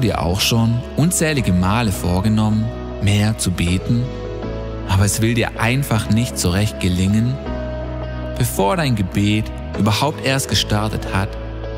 [0.00, 2.64] dir auch schon unzählige Male vorgenommen,
[3.02, 4.02] mehr zu beten,
[4.88, 7.34] aber es will dir einfach nicht so recht gelingen?
[8.36, 9.44] Bevor dein Gebet
[9.78, 11.28] überhaupt erst gestartet hat,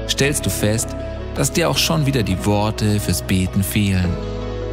[0.08, 0.88] stellst du fest,
[1.34, 4.08] dass dir auch schon wieder die Worte fürs Beten fehlen.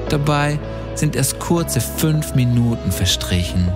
[0.09, 0.59] Dabei
[0.95, 3.67] sind erst kurze fünf Minuten verstrichen.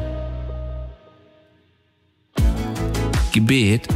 [3.31, 3.88] Gebet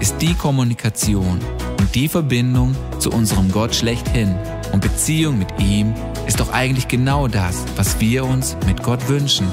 [0.00, 1.40] ist die Kommunikation
[1.78, 4.36] und die Verbindung zu unserem Gott schlechthin.
[4.74, 5.94] Und Beziehung mit ihm
[6.26, 9.46] ist doch eigentlich genau das, was wir uns mit Gott wünschen.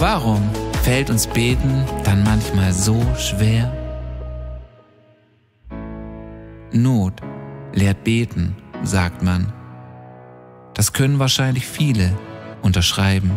[0.00, 0.42] Warum
[0.82, 3.72] fällt uns Beten dann manchmal so schwer?
[6.72, 7.12] Not
[7.72, 9.52] lehrt beten, sagt man.
[10.74, 12.10] Das können wahrscheinlich viele
[12.60, 13.30] unterschreiben.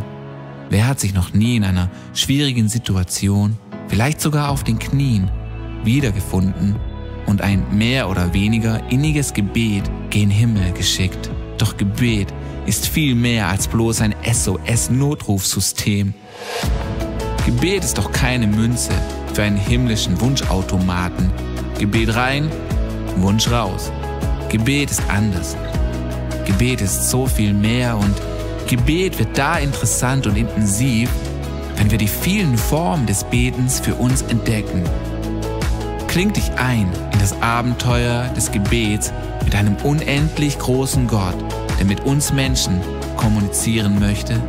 [0.71, 5.29] Wer hat sich noch nie in einer schwierigen Situation, vielleicht sogar auf den Knien,
[5.83, 6.77] wiedergefunden
[7.27, 11.31] und ein mehr oder weniger inniges Gebet gen Himmel geschickt?
[11.57, 12.27] Doch Gebet
[12.67, 16.13] ist viel mehr als bloß ein SOS-Notrufsystem.
[17.45, 18.91] Gebet ist doch keine Münze
[19.33, 21.31] für einen himmlischen Wunschautomaten.
[21.79, 22.51] Gebet rein,
[23.17, 23.91] Wunsch raus.
[24.49, 25.55] Gebet ist anders.
[26.45, 28.15] Gebet ist so viel mehr und
[28.67, 31.09] Gebet wird da interessant und intensiv,
[31.77, 34.83] wenn wir die vielen Formen des Betens für uns entdecken.
[36.07, 41.35] Kling dich ein in das Abenteuer des Gebets mit einem unendlich großen Gott,
[41.79, 42.81] der mit uns Menschen
[43.17, 44.41] kommunizieren möchte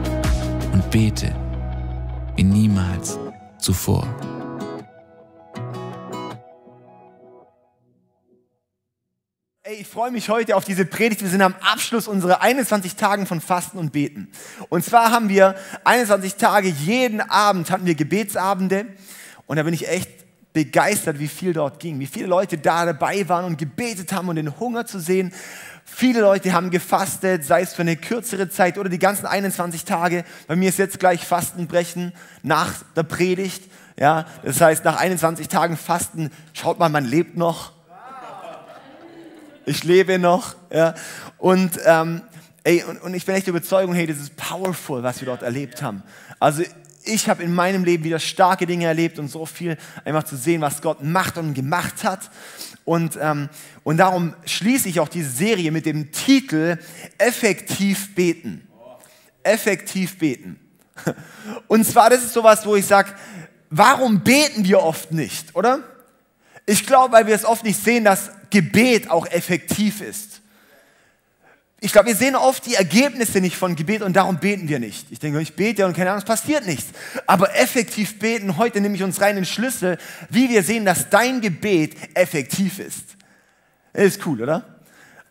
[0.72, 1.34] und bete
[2.36, 3.18] wie niemals
[3.58, 4.06] zuvor.
[9.64, 11.22] Ey, ich freue mich heute auf diese Predigt.
[11.22, 14.32] Wir sind am Abschluss unserer 21 Tagen von Fasten und Beten.
[14.68, 18.86] Und zwar haben wir 21 Tage, jeden Abend hatten wir Gebetsabende.
[19.46, 20.21] Und da bin ich echt
[20.52, 24.36] begeistert, wie viel dort ging, wie viele Leute da dabei waren und gebetet haben und
[24.36, 25.32] den Hunger zu sehen.
[25.84, 30.24] Viele Leute haben gefastet, sei es für eine kürzere Zeit oder die ganzen 21 Tage.
[30.46, 33.64] Bei mir ist jetzt gleich Fastenbrechen nach der Predigt.
[33.98, 37.72] Ja, das heißt, nach 21 Tagen Fasten, schaut mal, man lebt noch
[39.64, 40.54] ich lebe noch.
[40.72, 40.94] Ja.
[41.38, 42.22] Und, ähm,
[42.64, 45.42] ey, und, und ich bin echt der Überzeugung, hey, das ist powerful, was wir dort
[45.42, 46.02] erlebt haben.
[46.38, 46.62] Also
[47.04, 50.60] ich habe in meinem Leben wieder starke Dinge erlebt und so viel einfach zu sehen,
[50.60, 52.30] was Gott macht und gemacht hat.
[52.84, 53.48] Und, ähm,
[53.84, 56.78] und darum schließe ich auch diese Serie mit dem Titel
[57.18, 58.66] Effektiv beten.
[59.42, 60.58] Effektiv beten.
[61.68, 63.12] Und zwar, das ist sowas, wo ich sage,
[63.70, 65.80] warum beten wir oft nicht, oder?
[66.66, 70.41] Ich glaube, weil wir es oft nicht sehen, dass Gebet auch effektiv ist.
[71.84, 75.10] Ich glaube, wir sehen oft die Ergebnisse nicht von Gebet und darum beten wir nicht.
[75.10, 76.92] Ich denke, ich bete und keine Ahnung, es passiert nichts.
[77.26, 79.98] Aber effektiv beten, heute nehme ich uns rein den Schlüssel,
[80.30, 83.16] wie wir sehen, dass dein Gebet effektiv ist.
[83.94, 84.64] Ist cool, oder?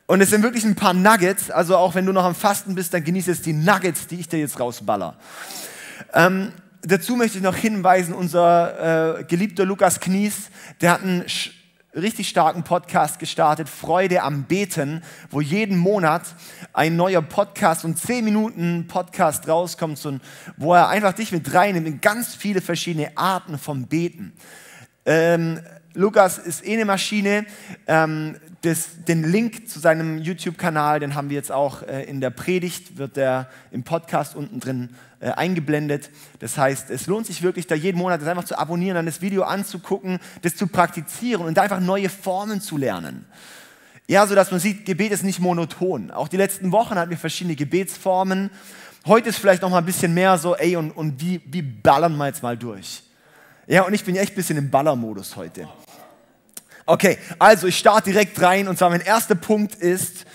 [0.08, 2.94] Und es sind wirklich ein paar Nuggets, also auch wenn du noch am Fasten bist,
[2.94, 5.18] dann genieße es die Nuggets, die ich dir jetzt rausballer.
[6.14, 6.52] Ähm,
[6.82, 10.50] dazu möchte ich noch hinweisen, unser äh, geliebter Lukas Knies,
[10.82, 11.24] der hat einen
[11.96, 16.24] richtig starken Podcast gestartet, Freude am Beten, wo jeden Monat
[16.74, 20.00] ein neuer Podcast und zehn Minuten Podcast rauskommt,
[20.58, 24.34] wo er einfach dich mit reinnimmt in ganz viele verschiedene Arten vom Beten.
[25.06, 25.60] Ähm,
[25.94, 27.46] Lukas ist eh eine Maschine.
[27.88, 32.30] Ähm, das, den Link zu seinem YouTube-Kanal, den haben wir jetzt auch äh, in der
[32.30, 34.90] Predigt, wird der im Podcast unten drin
[35.22, 36.10] äh, eingeblendet.
[36.40, 39.22] Das heißt, es lohnt sich wirklich, da jeden Monat das einfach zu abonnieren, dann das
[39.22, 43.26] Video anzugucken, das zu praktizieren und da einfach neue Formen zu lernen.
[44.08, 46.12] Ja, so dass man sieht, Gebet ist nicht monoton.
[46.12, 48.50] Auch die letzten Wochen hatten wir verschiedene Gebetsformen.
[49.06, 52.18] Heute ist vielleicht noch mal ein bisschen mehr so, ey, und, und wie, wie ballern
[52.18, 53.04] wir jetzt mal durch?
[53.68, 55.68] Ja, und ich bin echt ein bisschen im Ballermodus heute.
[56.86, 60.26] Okay, also ich starte direkt rein und zwar mein erster Punkt ist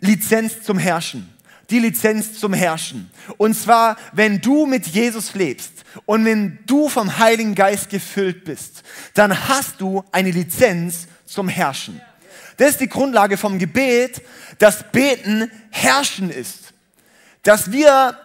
[0.00, 1.28] Lizenz zum Herrschen.
[1.70, 3.10] Die Lizenz zum Herrschen.
[3.36, 5.72] Und zwar, wenn du mit Jesus lebst
[6.06, 8.82] und wenn du vom Heiligen Geist gefüllt bist,
[9.14, 12.00] dann hast du eine Lizenz zum Herrschen.
[12.56, 14.22] Das ist die Grundlage vom Gebet,
[14.58, 16.72] dass Beten Herrschen ist.
[17.42, 18.18] Dass wir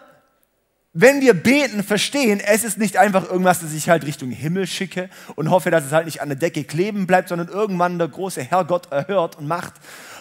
[0.96, 5.10] wenn wir beten, verstehen, es ist nicht einfach irgendwas, das ich halt Richtung Himmel schicke
[5.36, 8.44] und hoffe, dass es halt nicht an der Decke kleben bleibt, sondern irgendwann der große
[8.44, 9.74] Herrgott erhört und macht,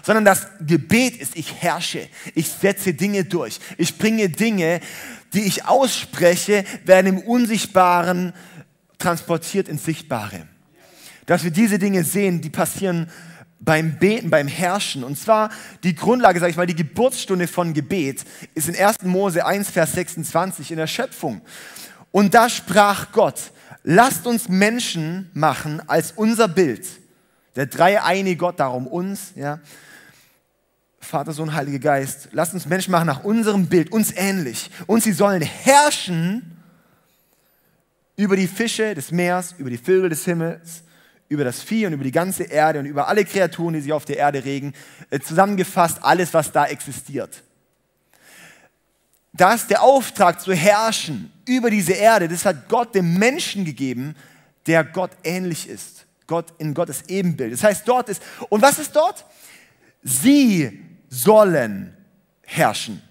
[0.02, 4.80] sondern das Gebet ist, ich herrsche, ich setze Dinge durch, ich bringe Dinge,
[5.34, 8.32] die ich ausspreche, werden im Unsichtbaren
[8.98, 10.46] transportiert ins Sichtbare.
[11.26, 13.10] Dass wir diese Dinge sehen, die passieren
[13.64, 15.04] beim Beten, beim Herrschen.
[15.04, 15.50] Und zwar
[15.84, 18.24] die Grundlage, sage ich mal, die Geburtsstunde von Gebet
[18.54, 19.02] ist in 1.
[19.04, 21.40] Mose 1, Vers 26 in der Schöpfung.
[22.10, 23.52] Und da sprach Gott,
[23.84, 26.86] lasst uns Menschen machen als unser Bild.
[27.54, 29.60] Der dreieinige Gott, darum uns, ja.
[31.00, 34.70] Vater, Sohn, Heiliger Geist, lasst uns Menschen machen nach unserem Bild, uns ähnlich.
[34.86, 36.56] Und sie sollen herrschen
[38.16, 40.84] über die Fische des Meers, über die Vögel des Himmels,
[41.32, 44.04] über das Vieh und über die ganze Erde und über alle Kreaturen, die sich auf
[44.04, 44.74] der Erde regen.
[45.10, 47.42] Äh, zusammengefasst alles, was da existiert.
[49.32, 52.28] Da ist der Auftrag zu herrschen über diese Erde.
[52.28, 54.14] Das hat Gott dem Menschen gegeben,
[54.66, 56.04] der Gott ähnlich ist.
[56.26, 57.52] Gott in Gottes Ebenbild.
[57.54, 59.24] Das heißt, dort ist, und was ist dort?
[60.02, 61.96] Sie sollen
[62.42, 63.02] herrschen.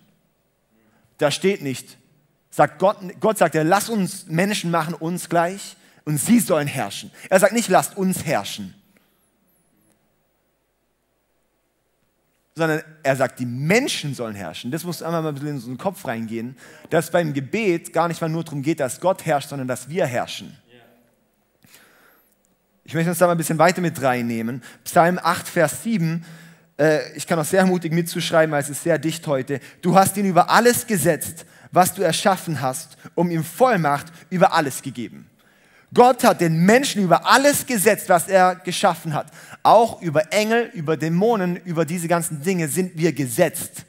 [1.18, 1.98] Da steht nicht,
[2.52, 5.76] sagt Gott, Gott sagt er, lass uns Menschen machen, uns gleich,
[6.06, 7.12] und sie sollen herrschen.
[7.30, 8.74] Er sagt nicht, lasst uns herrschen,
[12.56, 14.72] sondern er sagt, die Menschen sollen herrschen.
[14.72, 16.58] Das muss einmal mal ein bisschen in unseren Kopf reingehen,
[16.90, 20.06] dass beim Gebet gar nicht mal nur darum geht, dass Gott herrscht, sondern dass wir
[20.06, 20.58] herrschen.
[22.84, 24.62] Ich möchte uns da mal ein bisschen weiter mit reinnehmen.
[24.84, 26.26] Psalm 8, Vers 7
[26.82, 29.60] äh, ich kann auch sehr mutig mitzuschreiben, weil es ist sehr dicht heute.
[29.82, 34.82] Du hast ihn über alles gesetzt, was du erschaffen hast, um ihm Vollmacht über alles
[34.82, 35.30] gegeben.
[35.94, 39.28] Gott hat den Menschen über alles gesetzt, was er geschaffen hat.
[39.62, 43.86] Auch über Engel, über Dämonen, über diese ganzen Dinge sind wir gesetzt.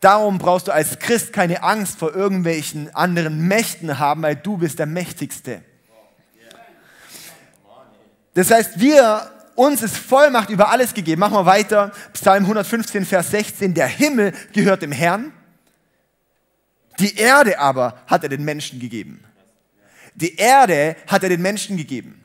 [0.00, 4.78] Darum brauchst du als Christ keine Angst vor irgendwelchen anderen Mächten haben, weil du bist
[4.78, 5.60] der Mächtigste.
[8.32, 11.20] Das heißt, wir uns ist Vollmacht über alles gegeben.
[11.20, 11.92] Machen wir weiter.
[12.14, 13.74] Psalm 115, Vers 16.
[13.74, 15.32] Der Himmel gehört dem Herrn.
[16.98, 19.22] Die Erde aber hat er den Menschen gegeben.
[20.20, 22.24] Die Erde hat er den Menschen gegeben.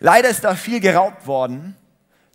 [0.00, 1.76] Leider ist da viel geraubt worden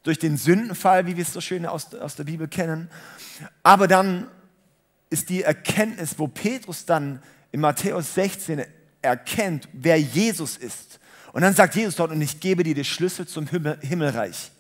[0.04, 2.90] durch den Sündenfall, wie wir es so schön aus, aus der Bibel kennen.
[3.64, 4.28] Aber dann
[5.10, 7.22] ist die Erkenntnis, wo Petrus dann
[7.52, 8.64] in Matthäus 16
[9.02, 11.02] erkennt, wer Jesus ist
[11.34, 14.52] und dann sagt Jesus dort, und ich gebe dir die Schlüssel zum Himmel, Himmelreich.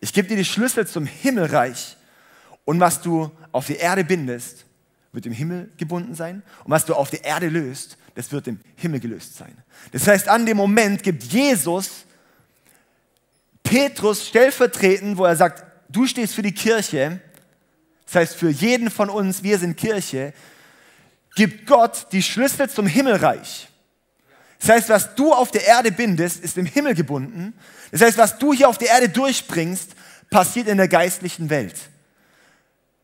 [0.00, 1.96] Ich gebe dir die Schlüssel zum Himmelreich.
[2.64, 4.66] Und was du auf die Erde bindest,
[5.12, 6.42] wird im Himmel gebunden sein.
[6.64, 9.56] Und was du auf die Erde löst, das wird im Himmel gelöst sein.
[9.92, 12.04] Das heißt, an dem Moment gibt Jesus
[13.62, 17.20] Petrus stellvertretend, wo er sagt, du stehst für die Kirche,
[18.04, 20.34] das heißt für jeden von uns, wir sind Kirche,
[21.34, 23.68] gibt Gott die Schlüssel zum Himmelreich.
[24.58, 27.54] Das heißt, was du auf der Erde bindest, ist im Himmel gebunden.
[27.90, 29.92] Das heißt, was du hier auf der Erde durchbringst,
[30.28, 31.76] passiert in der geistlichen Welt.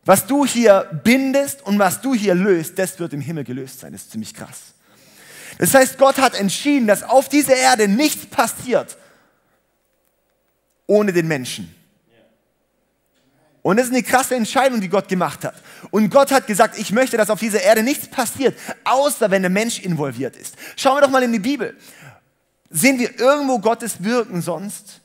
[0.04, 3.92] Was du hier bindest und was du hier löst, das wird im Himmel gelöst sein.
[3.92, 4.75] Das ist ziemlich krass.
[5.58, 8.96] Das heißt, Gott hat entschieden, dass auf dieser Erde nichts passiert
[10.86, 11.74] ohne den Menschen.
[13.62, 15.56] Und das ist eine krasse Entscheidung, die Gott gemacht hat.
[15.90, 19.50] Und Gott hat gesagt, ich möchte, dass auf dieser Erde nichts passiert, außer wenn der
[19.50, 20.54] Mensch involviert ist.
[20.76, 21.76] Schauen wir doch mal in die Bibel.
[22.70, 25.00] Sehen wir irgendwo Gottes Wirken sonst,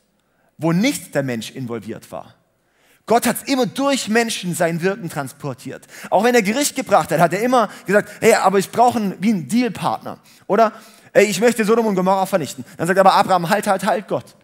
[0.59, 2.35] wo nicht der Mensch involviert war?
[3.05, 5.87] Gott hat immer durch Menschen sein Wirken transportiert.
[6.09, 9.15] Auch wenn er Gericht gebracht hat, hat er immer gesagt, hey, aber ich brauche einen,
[9.19, 10.19] wie einen Dealpartner.
[10.47, 10.71] Oder
[11.13, 12.63] hey, ich möchte Sodom und Gomorra vernichten.
[12.77, 14.35] Dann sagt aber Abraham, halt, halt, halt, Gott.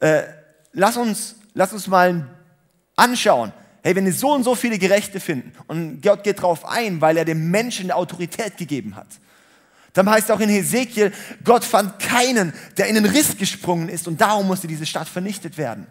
[0.00, 0.22] Äh,
[0.72, 2.26] lass, uns, lass uns mal
[2.96, 3.52] anschauen.
[3.82, 7.16] Hey, wenn wir so und so viele Gerechte finden und Gott geht darauf ein, weil
[7.16, 9.06] er dem Menschen Autorität gegeben hat,
[9.94, 11.12] dann heißt auch in Hesekiel,
[11.44, 15.56] Gott fand keinen, der in den Riss gesprungen ist und darum musste diese Stadt vernichtet
[15.56, 15.86] werden.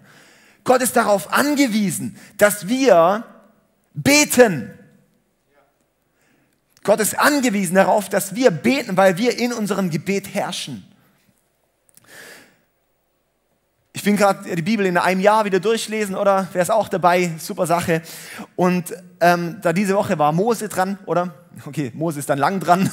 [0.68, 3.24] Gott ist darauf angewiesen, dass wir
[3.94, 4.70] beten.
[6.84, 10.86] Gott ist angewiesen darauf, dass wir beten, weil wir in unserem Gebet herrschen.
[13.94, 16.50] Ich bin gerade die Bibel in einem Jahr wieder durchlesen, oder?
[16.52, 17.32] Wer ist auch dabei?
[17.40, 18.02] Super Sache.
[18.58, 21.34] Und ähm, da diese Woche war Mose dran, oder?
[21.66, 22.92] Okay, Mose ist dann lang dran,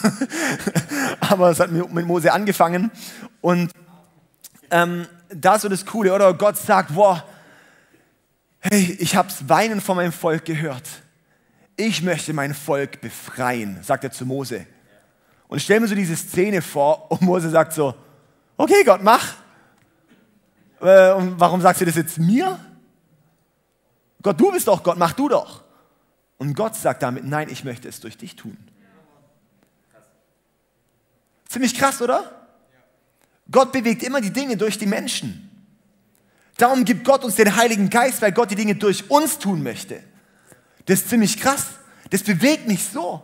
[1.20, 2.92] aber es hat mit Mose angefangen.
[3.40, 3.72] Und
[4.70, 6.32] ähm, da ist so das Coole, oder?
[6.34, 7.24] Gott sagt, boah,
[8.70, 10.88] hey, ich hab's weinen von meinem Volk gehört.
[11.76, 14.66] Ich möchte mein Volk befreien, sagt er zu Mose.
[15.48, 17.94] Und ich stelle mir so diese Szene vor und Mose sagt so,
[18.56, 19.34] okay Gott, mach.
[20.80, 22.58] Äh, und warum sagst du das jetzt mir?
[24.22, 25.62] Gott, du bist doch Gott, mach du doch.
[26.38, 28.56] Und Gott sagt damit, nein, ich möchte es durch dich tun.
[31.48, 32.48] Ziemlich krass, oder?
[33.50, 35.53] Gott bewegt immer die Dinge durch die Menschen.
[36.56, 40.02] Darum gibt Gott uns den Heiligen Geist, weil Gott die Dinge durch uns tun möchte.
[40.86, 41.66] Das ist ziemlich krass.
[42.10, 43.22] Das bewegt mich so.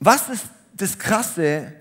[0.00, 1.72] Was ist das Krasse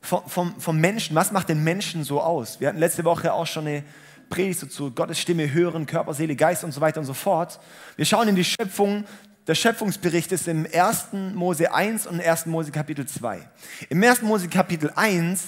[0.00, 2.60] vom, vom, vom Menschen, was macht den Menschen so aus?
[2.60, 3.84] Wir hatten letzte Woche auch schon eine
[4.28, 7.60] Predigt dazu, Gottes Stimme hören, Körper, Seele, Geist und so weiter und so fort.
[7.96, 9.04] Wir schauen in die Schöpfung,
[9.46, 11.12] der Schöpfungsbericht ist im 1.
[11.34, 12.46] Mose 1 und 1.
[12.46, 13.48] Mose Kapitel 2.
[13.88, 14.22] Im 1.
[14.22, 15.44] Mose Kapitel 1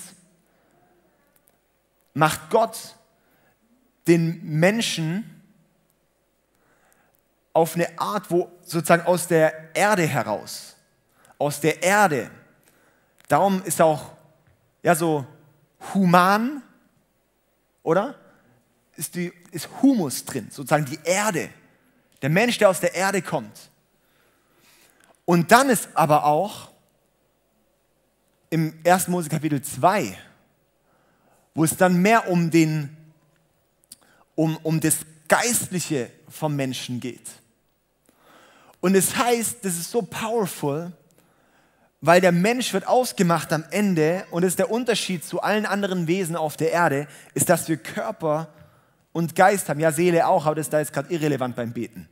[2.14, 2.96] macht Gott
[4.08, 5.42] den Menschen
[7.52, 10.76] auf eine Art, wo sozusagen aus der Erde heraus,
[11.38, 12.30] aus der Erde,
[13.28, 14.12] darum ist auch
[14.82, 15.26] ja so
[15.92, 16.62] human,
[17.82, 18.14] oder?
[18.96, 21.50] Ist, die, ist Humus drin, sozusagen die Erde.
[22.20, 23.70] Der Mensch, der aus der Erde kommt.
[25.24, 26.70] Und dann ist aber auch
[28.50, 29.08] im 1.
[29.08, 30.16] Mose Kapitel 2,
[31.54, 32.97] wo es dann mehr um, den,
[34.38, 37.26] um, um das Geistliche vom Menschen geht.
[38.80, 40.92] Und es heißt, das ist so powerful,
[42.00, 46.06] weil der Mensch wird ausgemacht am Ende und das ist der Unterschied zu allen anderen
[46.06, 48.48] Wesen auf der Erde, ist, dass wir Körper
[49.12, 49.80] und Geist haben.
[49.80, 52.08] Ja, Seele auch, aber das ist da jetzt gerade irrelevant beim Beten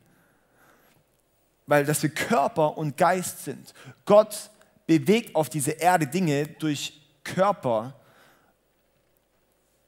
[1.67, 3.73] weil dass wir Körper und Geist sind.
[4.05, 4.49] Gott
[4.87, 7.93] bewegt auf diese Erde Dinge durch Körper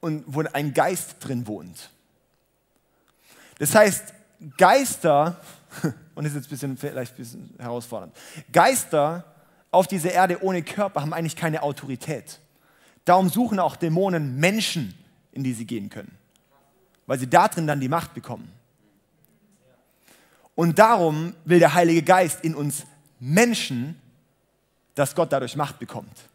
[0.01, 1.89] und wo ein Geist drin wohnt.
[3.59, 4.13] Das heißt,
[4.57, 5.39] Geister,
[6.15, 8.15] und das ist jetzt ein bisschen, vielleicht ein bisschen herausfordernd,
[8.51, 9.25] Geister
[9.69, 12.39] auf dieser Erde ohne Körper haben eigentlich keine Autorität.
[13.05, 14.95] Darum suchen auch Dämonen Menschen,
[15.31, 16.17] in die sie gehen können,
[17.05, 18.51] weil sie darin dann die Macht bekommen.
[20.55, 22.85] Und darum will der Heilige Geist in uns
[23.19, 24.01] Menschen,
[24.95, 26.29] dass Gott dadurch Macht bekommt.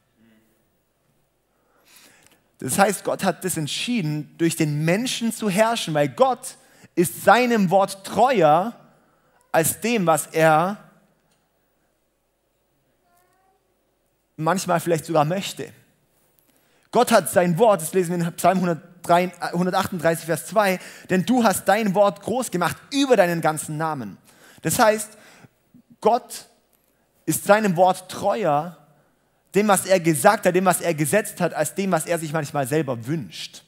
[2.59, 6.57] Das heißt, Gott hat das entschieden, durch den Menschen zu herrschen, weil Gott
[6.95, 8.75] ist seinem Wort treuer
[9.53, 10.79] als dem, was er
[14.37, 15.73] manchmal vielleicht sogar möchte.
[16.91, 18.81] Gott hat sein Wort, das lesen wir in Psalm 100,
[19.53, 20.79] 138, Vers 2,
[21.11, 24.17] denn du hast dein Wort groß gemacht über deinen ganzen Namen.
[24.63, 25.19] Das heißt,
[26.01, 26.47] Gott
[27.27, 28.77] ist seinem Wort treuer,
[29.55, 32.33] dem, was er gesagt hat, dem, was er gesetzt hat, als dem, was er sich
[32.33, 33.63] manchmal selber wünscht.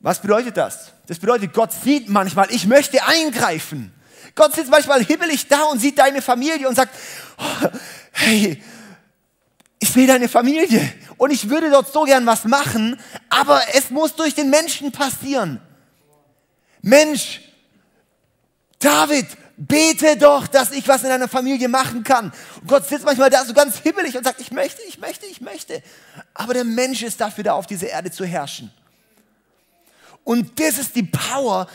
[0.00, 0.92] Was bedeutet das?
[1.06, 3.92] Das bedeutet, Gott sieht manchmal, ich möchte eingreifen.
[4.34, 6.94] Gott sitzt manchmal hibbelig da und sieht deine Familie und sagt,
[7.38, 7.68] oh,
[8.12, 8.62] hey,
[9.78, 12.98] ich will deine Familie und ich würde dort so gern was machen,
[13.28, 15.60] aber es muss durch den Menschen passieren.
[16.82, 17.40] Mensch,
[18.78, 22.32] David, bete doch, dass ich was in deiner Familie machen kann.
[22.60, 25.40] Und Gott sitzt manchmal da so ganz hibbelig und sagt, ich möchte, ich möchte, ich
[25.40, 25.82] möchte.
[26.34, 28.70] Aber der Mensch ist dafür da, auf dieser Erde zu herrschen.
[30.26, 31.66] Und das ist die Power.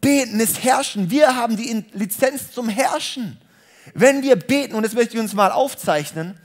[0.00, 1.10] Beten ist Herrschen.
[1.12, 3.40] Wir haben die Lizenz zum Herrschen.
[3.94, 6.36] Wenn wir beten, und das möchte ich uns mal aufzeichnen,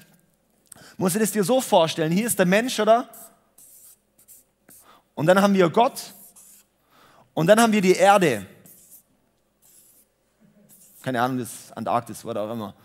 [0.97, 3.09] Musst du das dir so vorstellen, hier ist der Mensch, oder?
[5.15, 6.13] Und dann haben wir Gott
[7.33, 8.45] und dann haben wir die Erde.
[11.01, 12.75] Keine Ahnung, das ist Antarktis, was auch immer.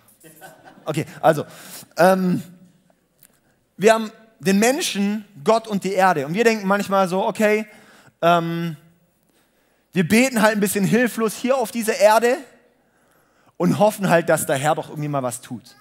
[0.84, 1.44] Okay, also,
[1.96, 2.42] ähm,
[3.76, 6.26] wir haben den Menschen, Gott und die Erde.
[6.26, 7.66] Und wir denken manchmal so, okay,
[8.22, 8.76] ähm,
[9.92, 12.36] wir beten halt ein bisschen hilflos hier auf dieser Erde
[13.56, 15.76] und hoffen halt, dass der Herr doch irgendwie mal was tut.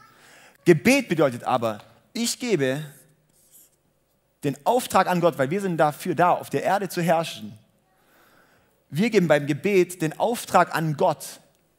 [0.65, 1.79] Gebet bedeutet aber,
[2.13, 2.83] ich gebe
[4.43, 7.57] den Auftrag an Gott, weil wir sind dafür da, auf der Erde zu herrschen.
[8.89, 11.25] Wir geben beim Gebet den Auftrag an Gott,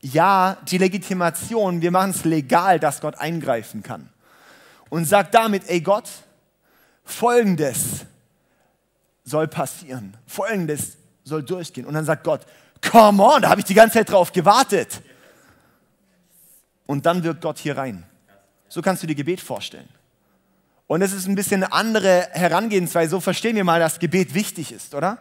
[0.01, 4.11] ja, die Legitimation, wir machen es legal, dass Gott eingreifen kann.
[4.91, 6.09] Und sagt damit, ey Gott,
[7.05, 8.07] folgendes
[9.29, 11.87] soll passieren, folgendes soll durchgehen.
[11.87, 12.47] Und dann sagt Gott,
[12.81, 15.03] come on, da habe ich die ganze Zeit drauf gewartet.
[16.87, 18.05] Und dann wirkt Gott hier rein.
[18.69, 19.89] So kannst du dir Gebet vorstellen.
[20.87, 23.11] Und es ist ein bisschen eine andere Herangehensweise.
[23.11, 25.19] So verstehen wir mal, dass Gebet wichtig ist, oder?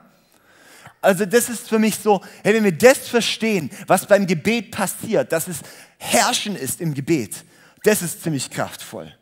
[1.02, 5.32] Also das ist für mich so, hey, wenn wir das verstehen, was beim Gebet passiert,
[5.32, 5.60] dass es
[5.98, 7.44] Herrschen ist im Gebet,
[7.84, 9.14] das ist ziemlich kraftvoll.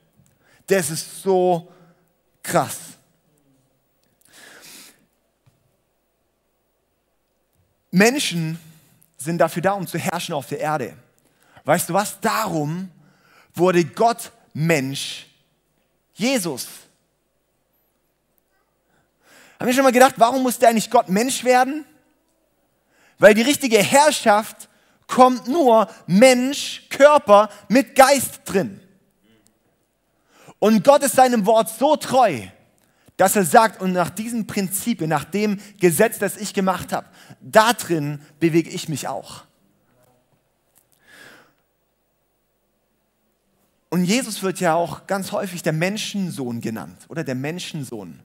[0.67, 1.71] Das ist so
[2.41, 2.77] krass.
[7.95, 8.59] Menschen
[9.17, 10.97] sind dafür da, um zu herrschen auf der Erde.
[11.63, 12.19] Weißt du was?
[12.19, 12.91] Darum
[13.53, 15.27] wurde Gott Mensch
[16.13, 16.67] Jesus.
[19.57, 21.85] Haben wir schon mal gedacht, warum musste eigentlich Gott Mensch werden?
[23.17, 24.67] Weil die richtige Herrschaft
[25.07, 28.81] kommt nur Mensch, Körper mit Geist drin.
[30.59, 32.41] Und Gott ist seinem Wort so treu,
[33.17, 37.07] dass er sagt, und nach diesem Prinzip, nach dem Gesetz, das ich gemacht habe,
[37.41, 39.43] da drin bewege ich mich auch.
[43.89, 48.19] Und Jesus wird ja auch ganz häufig der Menschensohn genannt oder der Menschensohn.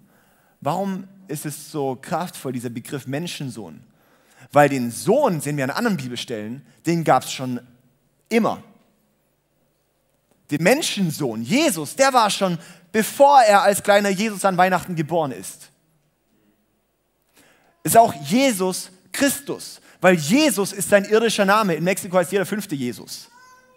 [0.61, 3.81] Warum ist es so kraftvoll, dieser Begriff Menschensohn?
[4.51, 7.61] Weil den Sohn, sehen wir an anderen Bibelstellen, den gab es schon
[8.29, 8.65] immer.
[10.51, 12.59] Der Menschensohn, Jesus, der war schon,
[12.93, 15.71] bevor er als kleiner Jesus an Weihnachten geboren ist.
[17.83, 21.75] Ist auch Jesus Christus, weil Jesus ist sein irdischer Name.
[21.75, 23.29] In Mexiko heißt jeder fünfte Jesus.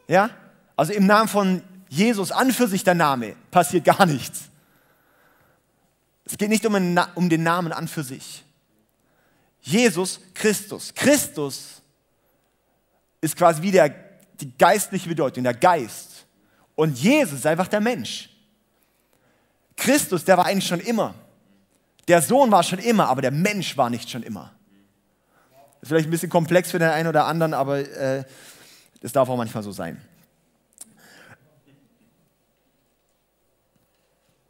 [0.07, 0.29] Ja?
[0.75, 4.49] Also im Namen von Jesus an für sich der Name passiert gar nichts.
[6.25, 8.43] Es geht nicht um, den Namen an für sich.
[9.61, 10.93] Jesus Christus.
[10.93, 11.81] Christus
[13.21, 13.89] ist quasi wie der,
[14.39, 16.25] die geistliche Bedeutung, der Geist.
[16.75, 18.29] Und Jesus ist einfach der Mensch.
[19.75, 21.15] Christus, der war eigentlich schon immer.
[22.07, 24.51] Der Sohn war schon immer, aber der Mensch war nicht schon immer.
[25.79, 28.23] Das ist vielleicht ein bisschen komplex für den einen oder anderen, aber äh,
[29.01, 30.01] das darf auch manchmal so sein.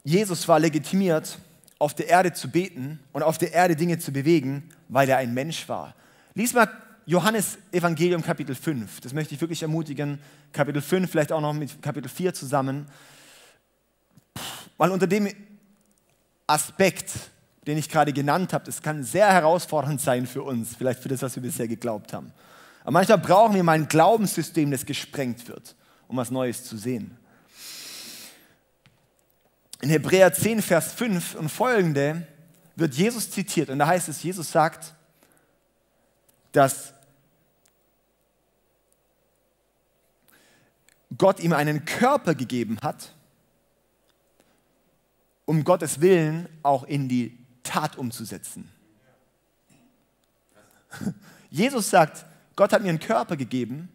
[0.04, 1.38] Jesus war legitimiert,
[1.78, 5.34] auf der Erde zu beten und auf der Erde Dinge zu bewegen, weil er ein
[5.34, 5.94] Mensch war.
[6.34, 6.68] Lies mal
[7.06, 9.00] Johannes Evangelium Kapitel 5.
[9.00, 10.18] Das möchte ich wirklich ermutigen.
[10.52, 12.86] Kapitel 5, vielleicht auch noch mit Kapitel 4 zusammen.
[14.76, 15.28] Weil unter dem
[16.46, 17.12] Aspekt,
[17.66, 21.22] den ich gerade genannt habe, das kann sehr herausfordernd sein für uns, vielleicht für das,
[21.22, 22.32] was wir bisher geglaubt haben.
[22.82, 25.74] Aber manchmal brauchen wir mal ein Glaubenssystem, das gesprengt wird,
[26.06, 27.16] um was Neues zu sehen.
[29.80, 32.26] In Hebräer 10, Vers 5 und folgende
[32.76, 34.94] wird Jesus zitiert und da heißt es, Jesus sagt,
[36.52, 36.92] dass
[41.16, 43.13] Gott ihm einen Körper gegeben hat,
[45.44, 48.70] um Gottes Willen auch in die Tat umzusetzen.
[51.50, 52.24] Jesus sagt,
[52.56, 53.88] Gott hat mir einen Körper gegeben,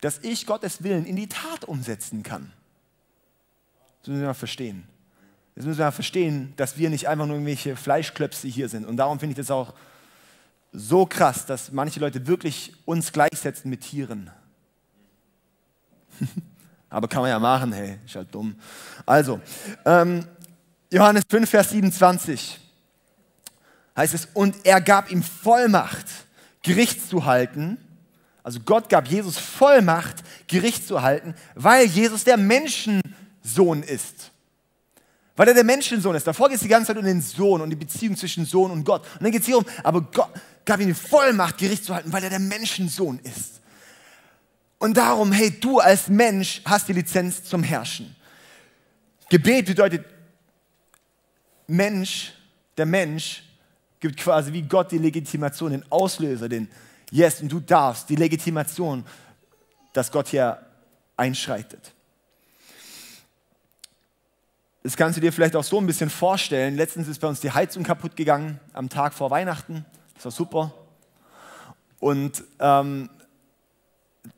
[0.00, 2.52] dass ich Gottes Willen in die Tat umsetzen kann.
[4.00, 4.86] Das müssen wir mal verstehen.
[5.56, 8.84] Jetzt müssen wir verstehen, dass wir nicht einfach nur irgendwelche Fleischklöpse hier sind.
[8.84, 9.72] Und darum finde ich das auch
[10.72, 14.30] so krass, dass manche Leute wirklich uns gleichsetzen mit Tieren.
[16.90, 18.56] Aber kann man ja machen, hey, ist halt dumm.
[19.06, 19.40] Also,
[19.84, 20.26] ähm,
[20.90, 22.60] Johannes 5, Vers 27
[23.96, 26.06] heißt es, und er gab ihm Vollmacht,
[26.62, 27.78] Gericht zu halten.
[28.42, 30.16] Also Gott gab Jesus Vollmacht,
[30.48, 34.30] Gericht zu halten, weil Jesus der Menschensohn ist.
[35.36, 36.26] Weil er der Menschensohn ist.
[36.26, 38.84] Davor geht es die ganze Zeit um den Sohn und die Beziehung zwischen Sohn und
[38.84, 39.02] Gott.
[39.14, 40.30] Und dann geht es hier um, aber Gott
[40.64, 43.60] gab ihm die Vollmacht, Gericht zu halten, weil er der Menschensohn ist.
[44.78, 48.14] Und darum, hey, du als Mensch hast die Lizenz zum Herrschen.
[49.28, 50.04] Gebet bedeutet,
[51.66, 52.32] Mensch,
[52.76, 53.42] der Mensch
[54.00, 56.68] gibt quasi wie Gott die Legitimation, den Auslöser, den
[57.10, 59.04] Yes, und du darfst, die Legitimation,
[59.92, 60.58] dass Gott hier
[61.16, 61.92] einschreitet.
[64.82, 66.76] Das kannst du dir vielleicht auch so ein bisschen vorstellen.
[66.76, 69.86] Letztens ist bei uns die Heizung kaputt gegangen am Tag vor Weihnachten.
[70.14, 70.74] Das war super.
[72.00, 73.08] Und ähm,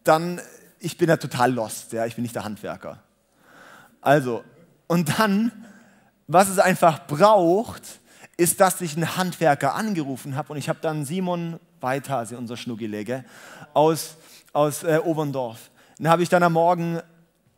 [0.04, 0.40] dann,
[0.78, 3.02] ich bin ja total lost, ja, ich bin nicht der Handwerker.
[4.00, 4.44] Also,
[4.86, 5.50] und dann,
[6.26, 8.00] was es einfach braucht,
[8.36, 13.24] ist, dass ich einen Handwerker angerufen habe und ich habe dann Simon Weithase, unser Schnuggilege,
[13.72, 14.16] aus,
[14.52, 15.70] aus äh, Oberndorf.
[15.98, 17.00] Den habe ich dann am Morgen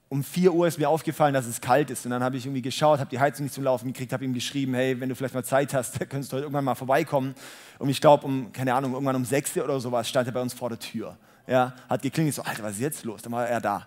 [0.09, 2.05] um 4 Uhr ist mir aufgefallen, dass es kalt ist.
[2.07, 4.33] Und dann habe ich irgendwie geschaut, habe die Heizung nicht zum Laufen gekriegt, habe ihm
[4.33, 7.35] geschrieben, hey, wenn du vielleicht mal Zeit hast, könntest du heute irgendwann mal vorbeikommen.
[7.79, 10.41] Und ich glaube, um, keine Ahnung, irgendwann um 6 Uhr oder sowas stand er bei
[10.41, 11.17] uns vor der Tür.
[11.47, 13.23] Ja, hat geklingelt, so, Alter, was ist jetzt los?
[13.23, 13.87] Dann war er da.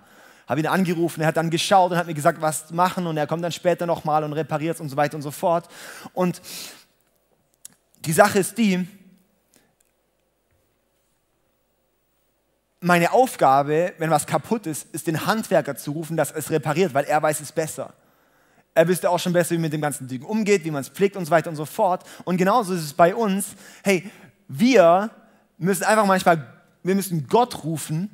[0.52, 3.08] Habe ihn angerufen, er hat dann geschaut und hat mir gesagt, was machen.
[3.08, 5.70] Und er kommt dann später nochmal und repariert es und so weiter und so fort.
[6.12, 6.42] Und
[8.04, 8.86] die Sache ist die,
[12.82, 17.06] meine Aufgabe, wenn was kaputt ist, ist den Handwerker zu rufen, dass es repariert, weil
[17.06, 17.94] er weiß es besser.
[18.74, 20.90] Er wüsste auch schon besser, wie man mit dem ganzen Ding umgeht, wie man es
[20.90, 22.04] pflegt und so weiter und so fort.
[22.26, 23.56] Und genauso ist es bei uns.
[23.86, 24.12] Hey,
[24.50, 25.12] wir
[25.58, 26.46] müssen einfach manchmal,
[26.84, 28.10] wir müssen Gott rufen,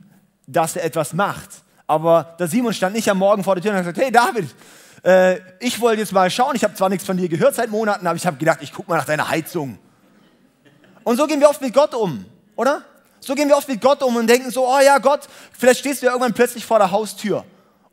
[0.46, 1.64] dass er etwas macht.
[1.88, 4.54] Aber der Simon stand nicht am Morgen vor der Tür und hat gesagt, hey David,
[5.04, 8.06] äh, ich wollte jetzt mal schauen, ich habe zwar nichts von dir gehört seit Monaten,
[8.06, 9.80] aber ich habe gedacht, ich gucke mal nach deiner Heizung.
[11.04, 12.26] Und so gehen wir oft mit Gott um,
[12.58, 12.84] oder?
[13.22, 16.02] So gehen wir oft mit Gott um und denken so, oh ja, Gott, vielleicht stehst
[16.02, 17.46] du ja irgendwann plötzlich vor der Haustür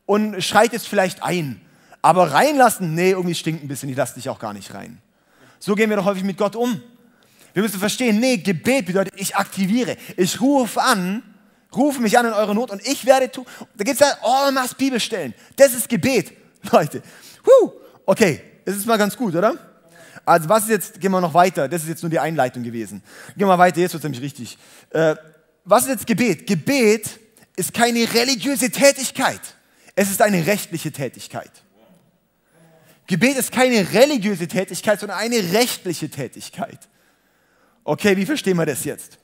[0.07, 1.61] und schreitest vielleicht ein.
[2.03, 5.01] Aber reinlassen, nee, irgendwie stinkt ein bisschen, ich lasse dich auch gar nicht rein.
[5.59, 6.83] So gehen wir doch häufig mit Gott um.
[7.55, 9.97] Wir müssen verstehen, nee, Gebet bedeutet, ich aktiviere.
[10.17, 11.23] Ich rufe an,
[11.77, 13.47] rufe mich an in eure Not und ich werde tun.
[13.77, 15.35] Da gibt es ja all mass Bibelstellen.
[15.57, 16.33] Das ist Gebet,
[16.73, 17.03] Leute.
[17.47, 17.73] Huh.
[18.07, 19.57] Okay, das ist mal ganz gut, oder?
[20.25, 23.03] Also was ist jetzt, gehen wir noch weiter, das ist jetzt nur die Einleitung gewesen.
[23.37, 24.59] Gehen wir weiter, jetzt wird es nämlich richtig.
[24.91, 25.17] Äh,
[25.65, 26.47] was ist jetzt Gebet?
[26.47, 27.19] Gebet
[27.57, 29.41] ist keine religiöse Tätigkeit,
[29.95, 31.51] es ist eine rechtliche Tätigkeit.
[33.07, 36.79] Gebet ist keine religiöse Tätigkeit, sondern eine rechtliche Tätigkeit.
[37.85, 39.19] Okay, wie verstehen wir das jetzt?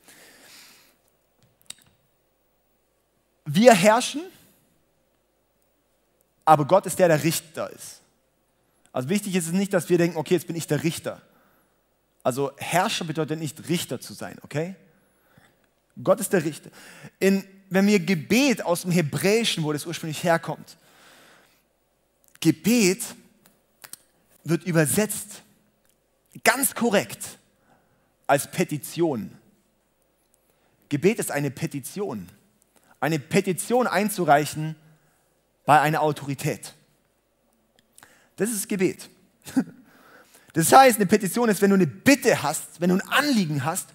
[3.55, 4.23] Wir herrschen,
[6.45, 8.01] aber Gott ist der, der Richter ist.
[8.93, 11.23] Also wichtig ist es nicht, dass wir denken, okay, jetzt bin ich der Richter.
[12.23, 14.75] Also Herrscher bedeutet nicht Richter zu sein, okay?
[16.03, 16.71] Gott ist der Richter.
[17.19, 20.77] In, wenn wir Gebet aus dem Hebräischen, wo das ursprünglich herkommt,
[22.41, 23.03] Gebet
[24.45, 25.43] wird übersetzt
[26.43, 27.39] ganz korrekt
[28.27, 29.37] als Petition.
[30.89, 32.29] Gebet ist eine Petition.
[33.01, 34.77] Eine Petition einzureichen
[35.65, 36.75] bei einer Autorität.
[38.37, 39.09] Das ist Gebet.
[40.53, 43.91] Das heißt, eine Petition ist, wenn du eine Bitte hast, wenn du ein Anliegen hast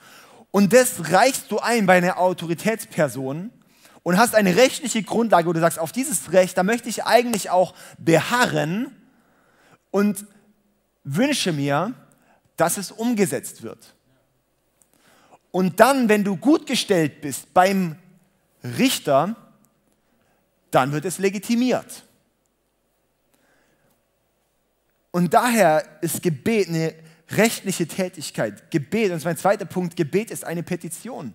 [0.51, 3.51] und das reichst du ein bei einer Autoritätsperson
[4.03, 7.49] und hast eine rechtliche Grundlage, wo du sagst, auf dieses Recht, da möchte ich eigentlich
[7.49, 8.95] auch beharren
[9.91, 10.25] und
[11.03, 11.93] wünsche mir,
[12.55, 13.93] dass es umgesetzt wird.
[15.51, 17.97] Und dann, wenn du gut gestellt bist beim
[18.73, 19.35] Richter,
[20.71, 22.03] dann wird es legitimiert.
[25.11, 26.93] Und daher ist Gebet eine
[27.29, 28.69] rechtliche Tätigkeit.
[28.71, 31.33] Gebet, und mein zweiter Punkt, Gebet ist eine Petition.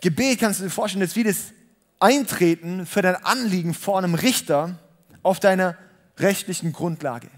[0.00, 1.52] Gebet kannst du dir vorstellen, ist wie das
[1.98, 4.78] Eintreten für dein Anliegen vor einem Richter
[5.22, 5.76] auf deiner
[6.18, 7.28] rechtlichen Grundlage.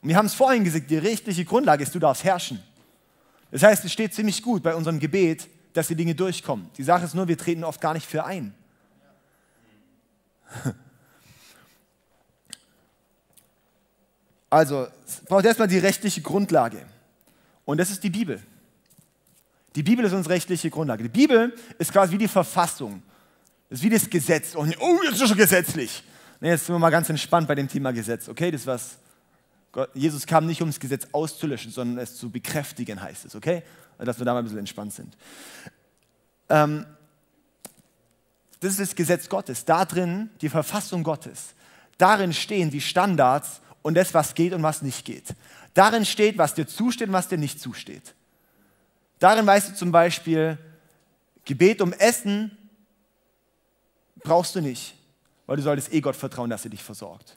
[0.00, 2.62] Und wir haben es vorhin gesagt, die rechtliche Grundlage ist, du darfst herrschen.
[3.50, 6.70] Das heißt, es steht ziemlich gut bei unserem Gebet, dass die Dinge durchkommen.
[6.78, 8.54] Die Sache ist nur, wir treten oft gar nicht für ein.
[14.50, 16.86] Also, es braucht erstmal die rechtliche Grundlage.
[17.64, 18.40] Und das ist die Bibel.
[19.74, 21.02] Die Bibel ist unsere rechtliche Grundlage.
[21.02, 23.02] Die Bibel ist quasi wie die Verfassung.
[23.68, 24.54] Das ist wie das Gesetz.
[24.54, 26.04] oh, jetzt ist es schon gesetzlich.
[26.40, 28.28] Nee, jetzt sind wir mal ganz entspannt bei dem Thema Gesetz.
[28.28, 28.98] Okay, das was.
[29.92, 33.34] Jesus kam nicht, um das Gesetz auszulöschen, sondern es zu bekräftigen, heißt es.
[33.34, 33.64] Okay?
[33.98, 35.16] Dass wir da mal ein bisschen entspannt sind.
[36.48, 36.86] Ähm,
[38.60, 39.64] das ist das Gesetz Gottes.
[39.64, 41.54] Da drin die Verfassung Gottes.
[41.98, 45.34] Darin stehen die Standards und das, was geht und was nicht geht.
[45.74, 48.14] Darin steht, was dir zusteht und was dir nicht zusteht.
[49.18, 50.58] Darin weißt du zum Beispiel,
[51.44, 52.56] Gebet um Essen
[54.22, 54.94] brauchst du nicht,
[55.46, 57.36] weil du solltest eh Gott vertrauen, dass er dich versorgt.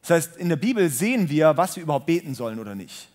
[0.00, 3.08] Das heißt, in der Bibel sehen wir, was wir überhaupt beten sollen oder nicht.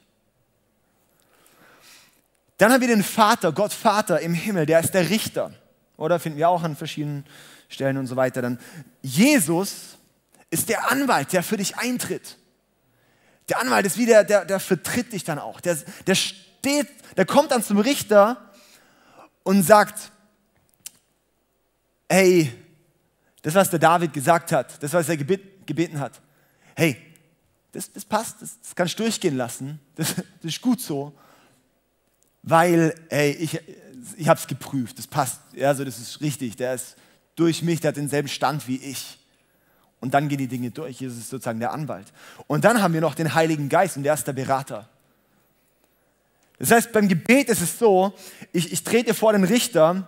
[2.61, 5.51] Dann haben wir den Vater, Gott Vater im Himmel, der ist der Richter.
[5.97, 7.25] Oder finden wir auch an verschiedenen
[7.69, 8.43] Stellen und so weiter.
[8.43, 8.59] Dann
[9.01, 9.97] Jesus
[10.51, 12.37] ist der Anwalt, der für dich eintritt.
[13.49, 15.59] Der Anwalt ist wie der, der, der vertritt dich dann auch.
[15.59, 18.51] Der, der steht, der kommt dann zum Richter
[19.41, 20.11] und sagt,
[22.09, 22.53] hey,
[23.41, 26.21] das, was der David gesagt hat, das, was er gebeten hat,
[26.75, 26.95] hey,
[27.71, 31.17] das, das passt, das, das kannst du durchgehen lassen, das, das ist gut so,
[32.43, 33.59] weil, hey, ich,
[34.17, 36.95] ich habe es geprüft, das passt, also das ist richtig, der ist
[37.35, 39.17] durch mich, der hat denselben Stand wie ich.
[39.99, 40.99] Und dann gehen die Dinge durch.
[40.99, 42.11] Jesus ist sozusagen der Anwalt.
[42.47, 44.89] Und dann haben wir noch den Heiligen Geist und der ist der Berater.
[46.57, 48.13] Das heißt, beim Gebet ist es so,
[48.51, 50.07] ich, ich trete vor den Richter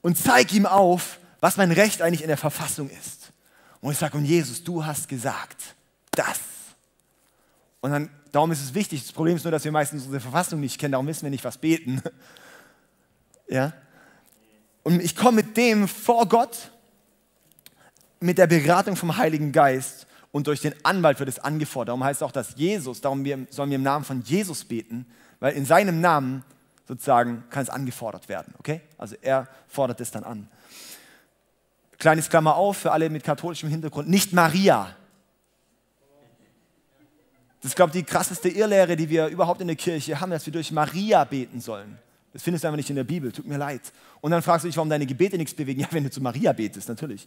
[0.00, 3.32] und zeige ihm auf, was mein Recht eigentlich in der Verfassung ist.
[3.80, 5.74] Und ich sage, und Jesus, du hast gesagt,
[6.10, 6.40] das.
[7.80, 10.60] Und dann, darum ist es wichtig, das Problem ist nur, dass wir meistens unsere Verfassung
[10.60, 12.02] nicht kennen, darum wissen wir nicht, was beten.
[13.50, 13.72] Ja?
[14.82, 16.70] Und ich komme mit dem vor Gott
[18.20, 21.88] mit der Beratung vom Heiligen Geist und durch den Anwalt wird es angefordert.
[21.88, 25.06] Darum heißt es auch, dass Jesus, darum sollen wir im Namen von Jesus beten,
[25.40, 26.44] weil in seinem Namen
[26.86, 28.54] sozusagen kann es angefordert werden.
[28.58, 28.80] Okay?
[28.96, 30.48] Also er fordert es dann an.
[31.98, 34.94] Kleines Klammer auf für alle mit katholischem Hintergrund, nicht Maria.
[37.60, 40.46] Das ist, glaube ich, die krasseste Irrlehre, die wir überhaupt in der Kirche haben, dass
[40.46, 41.98] wir durch Maria beten sollen.
[42.32, 43.80] Das findest du einfach nicht in der Bibel, tut mir leid.
[44.20, 45.80] Und dann fragst du dich, warum deine Gebete nichts bewegen.
[45.80, 47.26] Ja, wenn du zu Maria betest, natürlich.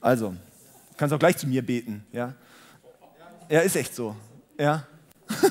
[0.00, 2.34] Also, du kannst auch gleich zu mir beten, ja.
[3.48, 4.14] Ja, ist echt so,
[4.58, 4.86] ja.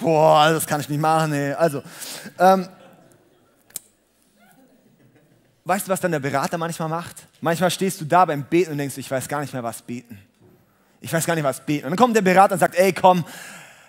[0.00, 1.52] Boah, das kann ich nicht machen, ey.
[1.52, 1.82] Also,
[2.38, 2.68] ähm,
[5.64, 7.26] weißt du, was dann der Berater manchmal macht?
[7.40, 10.18] Manchmal stehst du da beim Beten und denkst, ich weiß gar nicht mehr, was beten.
[11.06, 11.84] Ich weiß gar nicht, was beten.
[11.84, 13.24] Und dann kommt der Berater und sagt, ey, komm,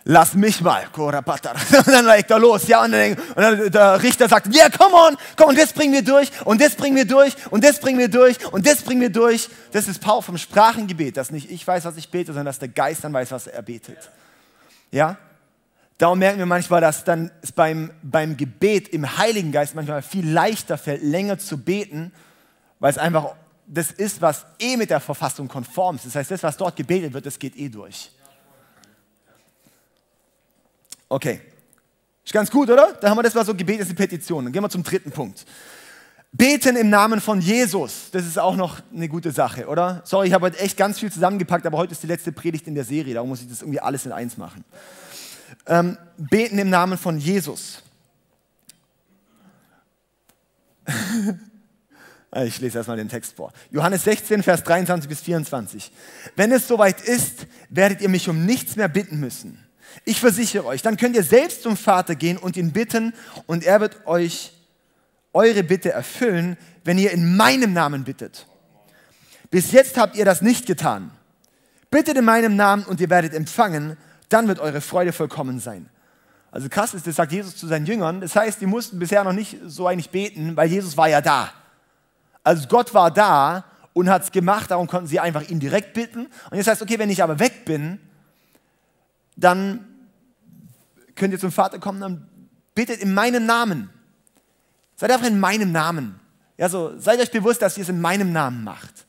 [0.04, 4.30] lass mich mal, Und dann legt er los, ja, und dann, und dann der Richter
[4.30, 7.08] sagt, ja, yeah, come on, komm, und das bringen wir durch, und das bringen wir
[7.08, 9.50] durch, und das bringen wir durch, und das bringen wir durch.
[9.72, 12.70] Das ist Power vom Sprachengebet, dass nicht ich weiß, was ich bete, sondern dass der
[12.70, 14.12] Geist dann weiß, was er betet.
[14.92, 15.18] Ja?
[15.98, 20.30] Darum merken wir manchmal, dass dann es beim, beim Gebet im Heiligen Geist manchmal viel
[20.30, 22.14] leichter fällt, länger zu beten,
[22.80, 23.34] weil es einfach
[23.68, 26.06] das ist, was eh mit der Verfassung konform ist.
[26.06, 28.10] Das heißt, das, was dort gebetet wird, das geht eh durch.
[31.10, 31.42] Okay.
[32.24, 32.94] Ist ganz gut, oder?
[33.00, 34.46] Da haben wir das, was so Gebet ist, eine Petition.
[34.46, 35.46] Dann gehen wir zum dritten Punkt.
[36.32, 40.02] Beten im Namen von Jesus, das ist auch noch eine gute Sache, oder?
[40.04, 42.76] Sorry, ich habe heute echt ganz viel zusammengepackt, aber heute ist die letzte Predigt in
[42.76, 44.66] der Serie, darum muss ich das irgendwie alles in eins machen.
[45.66, 47.82] Ähm, beten im Namen von Jesus.
[52.46, 53.52] Ich lese erstmal den Text vor.
[53.72, 55.92] Johannes 16, Vers 23 bis 24.
[56.36, 59.66] Wenn es soweit ist, werdet ihr mich um nichts mehr bitten müssen.
[60.06, 63.14] Ich versichere euch, dann könnt ihr selbst zum Vater gehen und ihn bitten
[63.48, 64.54] und er wird euch
[65.34, 68.46] eure Bitte erfüllen, wenn ihr in meinem Namen bittet.
[69.50, 71.12] Bis jetzt habt ihr das nicht getan.
[71.90, 73.98] Bittet in meinem Namen und ihr werdet empfangen,
[74.30, 75.90] dann wird eure Freude vollkommen sein.
[76.52, 78.22] Also krass ist, das sagt Jesus zu seinen Jüngern.
[78.22, 81.52] Das heißt, die mussten bisher noch nicht so eigentlich beten, weil Jesus war ja da.
[82.48, 86.28] Also Gott war da und hat es gemacht, darum konnten sie einfach ihn direkt bitten.
[86.50, 88.00] Und jetzt heißt, okay, wenn ich aber weg bin,
[89.36, 89.86] dann
[91.16, 92.30] könnt ihr zum Vater kommen, dann
[92.74, 93.90] bittet in meinem Namen.
[94.96, 96.22] Seid einfach in meinem Namen.
[96.58, 99.06] Ja, so, seid euch bewusst, dass ihr es in meinem Namen macht.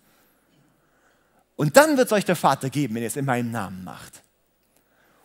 [1.55, 4.25] Und dann wird es euch der Vater geben, wenn ihr es in meinem Namen macht.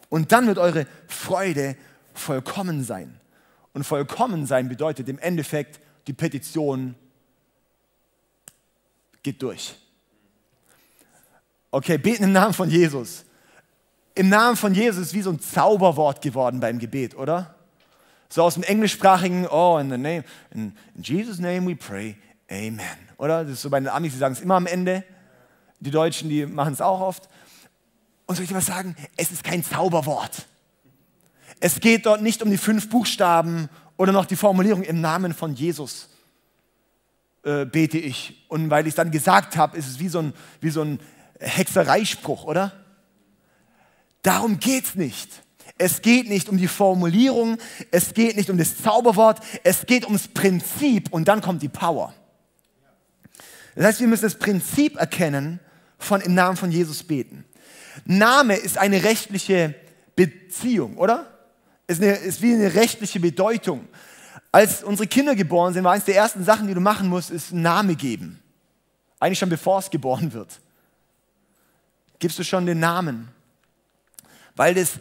[0.10, 1.76] Und dann wird eure Freude
[2.14, 3.20] vollkommen sein.
[3.74, 6.94] Und vollkommen sein bedeutet im Endeffekt, die Petition
[9.24, 9.76] geht durch.
[11.72, 13.26] Okay, beten im Namen von Jesus.
[14.14, 17.56] Im Namen von Jesus ist wie so ein Zauberwort geworden beim Gebet, oder?
[18.30, 22.16] So aus dem englischsprachigen, oh, in the name, in, in Jesus' name we pray,
[22.52, 22.82] amen.
[23.18, 23.44] Oder?
[23.44, 25.04] Das ist so bei den Amis, die sagen es immer am Ende.
[25.80, 27.28] Die Deutschen, die machen es auch oft.
[28.28, 28.96] Und soll ich dir was sagen?
[29.18, 30.46] Es ist kein Zauberwort.
[31.60, 35.56] Es geht dort nicht um die fünf Buchstaben oder noch die Formulierung im Namen von
[35.56, 36.10] Jesus
[37.44, 38.46] äh, bete ich.
[38.48, 41.00] Und weil ich es dann gesagt habe, ist es wie so ein, wie so ein
[41.40, 42.72] Hexereispruch, oder?
[44.22, 45.30] Darum geht es nicht.
[45.78, 47.58] Es geht nicht um die Formulierung,
[47.92, 52.14] es geht nicht um das Zauberwort, es geht ums Prinzip und dann kommt die Power.
[53.76, 55.60] Das heißt, wir müssen das Prinzip erkennen
[55.98, 57.44] von im Namen von Jesus beten.
[58.06, 59.76] Name ist eine rechtliche
[60.16, 61.28] Beziehung, oder?
[61.88, 63.88] Ist, eine, ist wie eine rechtliche Bedeutung.
[64.54, 67.52] Als unsere Kinder geboren sind, war eines der ersten Sachen, die du machen musst, ist
[67.52, 68.40] einen Namen geben.
[69.20, 70.60] Eigentlich schon bevor es geboren wird.
[72.20, 73.30] Gibst du schon den Namen.
[74.56, 75.00] Weil das,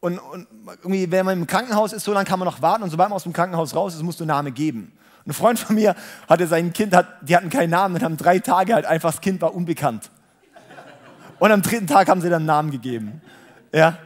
[0.00, 0.46] und, und
[0.82, 3.16] irgendwie, wenn man im Krankenhaus ist, so lange kann man noch warten und sobald man
[3.16, 4.92] aus dem Krankenhaus raus ist, musst du einen Namen geben.
[5.26, 5.94] Ein Freund von mir
[6.28, 9.22] hatte sein Kind, hat, die hatten keinen Namen und haben drei Tage halt einfach, das
[9.22, 10.10] Kind war unbekannt.
[11.38, 13.22] Und am dritten Tag haben sie dann einen Namen gegeben.
[13.72, 13.96] Ja?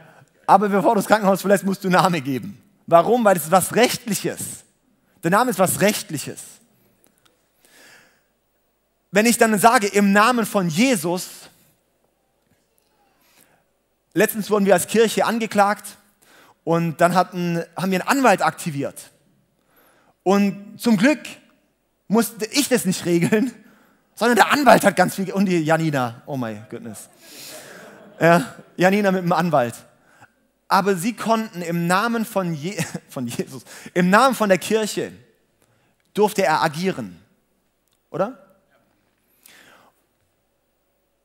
[0.47, 2.62] Aber bevor du das Krankenhaus verlässt, musst du einen Namen geben.
[2.87, 3.23] Warum?
[3.23, 4.63] Weil es was Rechtliches.
[5.23, 6.41] Der Name ist was Rechtliches.
[9.11, 11.27] Wenn ich dann sage, im Namen von Jesus,
[14.13, 15.97] letztens wurden wir als Kirche angeklagt
[16.63, 19.11] und dann hatten, haben wir einen Anwalt aktiviert.
[20.23, 21.19] Und zum Glück
[22.07, 23.53] musste ich das nicht regeln,
[24.15, 27.09] sondern der Anwalt hat ganz viel, und die Janina, oh my goodness.
[28.19, 29.75] Ja, Janina mit dem Anwalt
[30.73, 35.11] aber sie konnten im Namen von, Je von Jesus, im Namen von der Kirche,
[36.15, 37.21] durfte er agieren.
[38.09, 38.57] Oder?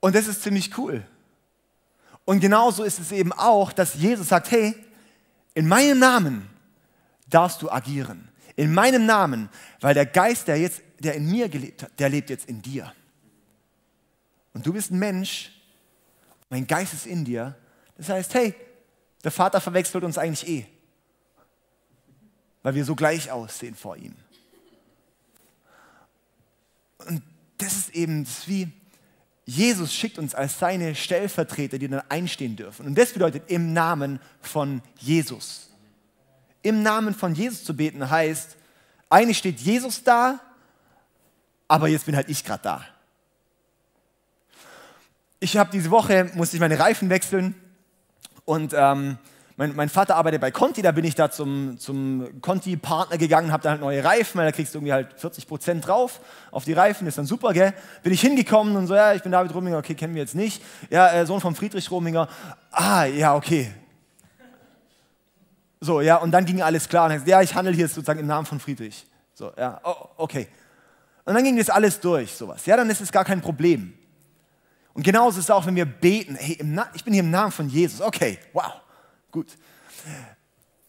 [0.01, 1.03] Und das ist ziemlich cool.
[2.27, 4.75] Und genauso ist es eben auch, dass Jesus sagt, hey,
[5.55, 6.51] in meinem Namen
[7.31, 8.29] darfst du agieren.
[8.55, 9.49] In meinem Namen,
[9.81, 12.93] weil der Geist, der jetzt, der in mir gelebt hat, der lebt jetzt in dir.
[14.53, 15.53] Und du bist ein Mensch,
[16.51, 17.57] mein Geist ist in dir.
[17.97, 18.55] Das heißt, hey,
[19.25, 20.67] der Vater verwechselt uns eigentlich eh,
[22.63, 24.15] weil wir so gleich aussehen vor ihm.
[27.07, 27.23] Und
[27.59, 28.73] das ist eben wie
[29.45, 32.87] Jesus schickt uns als seine Stellvertreter, die dann einstehen dürfen.
[32.87, 35.71] Und das bedeutet im Namen von Jesus.
[36.61, 38.59] Im Namen von Jesus zu beten heißt,
[39.09, 40.39] eigentlich steht Jesus da,
[41.67, 42.85] aber jetzt bin halt ich gerade da.
[45.41, 47.55] Ich habe diese Woche, musste ich meine Reifen wechseln
[48.49, 49.19] und ähm,
[49.59, 53.63] mein, mein, Vater arbeitet bei Conti, da bin ich da zum, zum Conti-Partner gegangen, habe
[53.63, 56.73] da halt neue Reifen, weil da kriegst du irgendwie halt 40 Prozent drauf auf die
[56.73, 57.75] Reifen, ist dann super, gell?
[58.03, 60.63] Bin ich hingekommen und so, ja, ich bin David Rominger, okay, kennen wir jetzt nicht.
[60.89, 62.27] Ja, äh, Sohn von Friedrich Rominger.
[62.71, 63.71] Ah, ja, okay.
[65.81, 67.05] So, ja, und dann ging alles klar.
[67.05, 69.07] Und dann, ja, ich handle hier sozusagen im Namen von Friedrich.
[69.35, 70.49] So, ja, oh, okay.
[71.27, 72.65] Und dann ging das alles durch, sowas.
[72.65, 73.98] Ja, dann ist es gar kein Problem.
[74.99, 76.59] Und genauso ist es auch, wenn wir beten, hey,
[76.93, 78.01] ich bin hier im Namen von Jesus.
[78.01, 78.81] Okay, wow,
[79.31, 79.47] gut.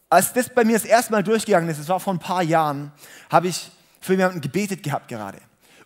[0.08, 2.90] Als das bei mir das erste Mal durchgegangen ist, das war vor ein paar Jahren,
[3.30, 3.70] habe ich
[4.00, 5.38] für jemanden gebetet gehabt gerade.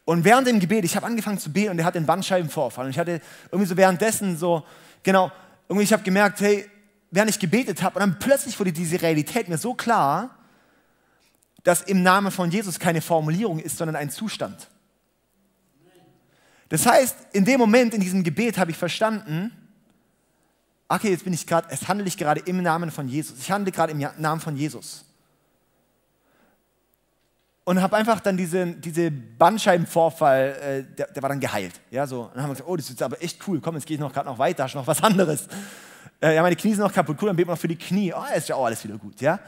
[0.07, 2.87] Und während dem Gebet, ich habe angefangen zu beten und er hatte einen Bandscheibenvorfall.
[2.87, 3.21] Und ich hatte
[3.53, 4.65] irgendwie so währenddessen so,
[5.03, 5.31] genau,
[5.69, 6.67] irgendwie ich habe gemerkt, hey,
[7.11, 10.31] während ich gebetet habe, und dann plötzlich wurde diese Realität mir so klar,
[11.63, 14.71] dass im Namen von Jesus keine Formulierung ist, sondern ein Zustand.
[16.69, 19.53] Das heißt, in dem Moment, in diesem Gebet habe ich verstanden,
[20.89, 23.39] okay, jetzt bin ich gerade, es handle ich gerade im Namen von Jesus.
[23.39, 25.05] Ich handle gerade im Namen von Jesus.
[27.65, 31.81] Und habe einfach dann diesen diese Bandscheibenvorfall, äh, der, der, war dann geheilt.
[31.91, 32.25] Ja, so.
[32.25, 34.01] Und dann haben wir gesagt, oh, das ist aber echt cool, komm, jetzt gehe ich
[34.01, 35.49] noch gerade noch weiter, hast noch was anderes.
[36.21, 38.13] Äh, ja, meine Knie sind noch kaputt, cool, dann beten wir noch für die Knie.
[38.13, 39.41] Oh, ist ja auch alles wieder gut, ja.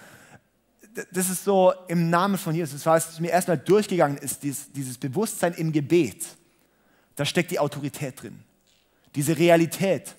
[1.12, 2.72] Das ist so im Namen von Jesus.
[2.72, 6.24] Das war, was mir erstmal durchgegangen ist, dieses, dieses Bewusstsein im Gebet.
[7.16, 8.38] Da steckt die Autorität drin.
[9.14, 10.14] Diese Realität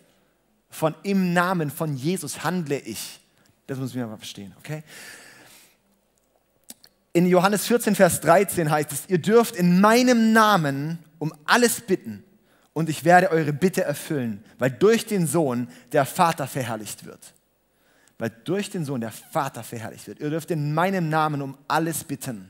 [0.69, 3.19] von im Namen von Jesus handle ich.
[3.67, 4.83] Das muss man mal verstehen, okay?
[7.13, 12.23] In Johannes 14, Vers 13 heißt es, ihr dürft in meinem Namen um alles bitten
[12.73, 17.33] und ich werde eure Bitte erfüllen, weil durch den Sohn der Vater verherrlicht wird.
[18.19, 20.19] Weil durch den Sohn der Vater verherrlicht wird.
[20.19, 22.49] Ihr dürft in meinem Namen um alles bitten.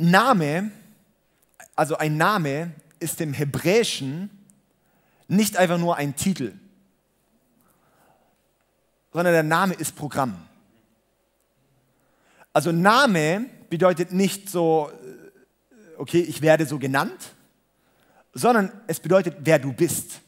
[0.00, 0.70] Name,
[1.76, 4.30] also ein Name ist im Hebräischen
[5.28, 6.54] nicht einfach nur ein Titel,
[9.12, 10.36] sondern der Name ist Programm.
[12.52, 17.34] Also Name bedeutet nicht so, äh, okay, ich werde so genannt,
[18.34, 20.20] sondern es bedeutet, wer du bist.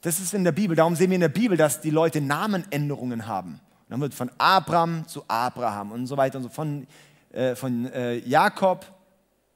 [0.00, 0.76] Das ist in der Bibel.
[0.76, 3.60] Darum sehen wir in der Bibel, dass die Leute Namenänderungen haben.
[3.88, 6.88] dann wird von Abraham zu Abraham und so weiter und so von,
[7.32, 8.86] äh, von äh, Jakob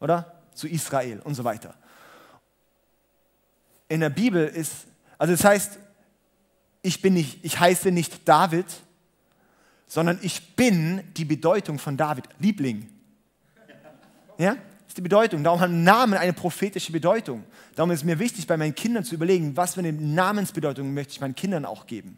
[0.01, 1.75] oder zu Israel und so weiter.
[3.89, 4.87] In der Bibel ist,
[5.19, 5.79] also das heißt,
[6.83, 8.67] ich bin nicht, ich heiße nicht David,
[9.87, 12.89] sondern ich bin die Bedeutung von David, Liebling.
[14.39, 14.55] Ja?
[14.55, 15.45] Das ist die Bedeutung.
[15.45, 17.45] Darum haben Namen eine prophetische Bedeutung.
[17.75, 21.12] Darum ist es mir wichtig, bei meinen Kindern zu überlegen, was für eine Namensbedeutung möchte
[21.12, 22.17] ich meinen Kindern auch geben.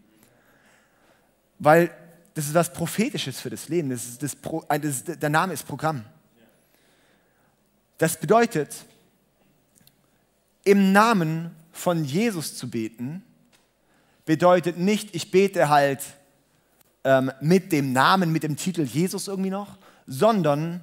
[1.59, 1.90] Weil
[2.38, 3.90] das ist was Prophetisches für das Leben.
[3.90, 6.05] Das ist das Pro, das der Name ist Programm.
[7.98, 8.77] Das bedeutet,
[10.62, 13.24] im Namen von Jesus zu beten,
[14.24, 16.01] bedeutet nicht, ich bete halt
[17.03, 20.81] ähm, mit dem Namen, mit dem Titel Jesus irgendwie noch, sondern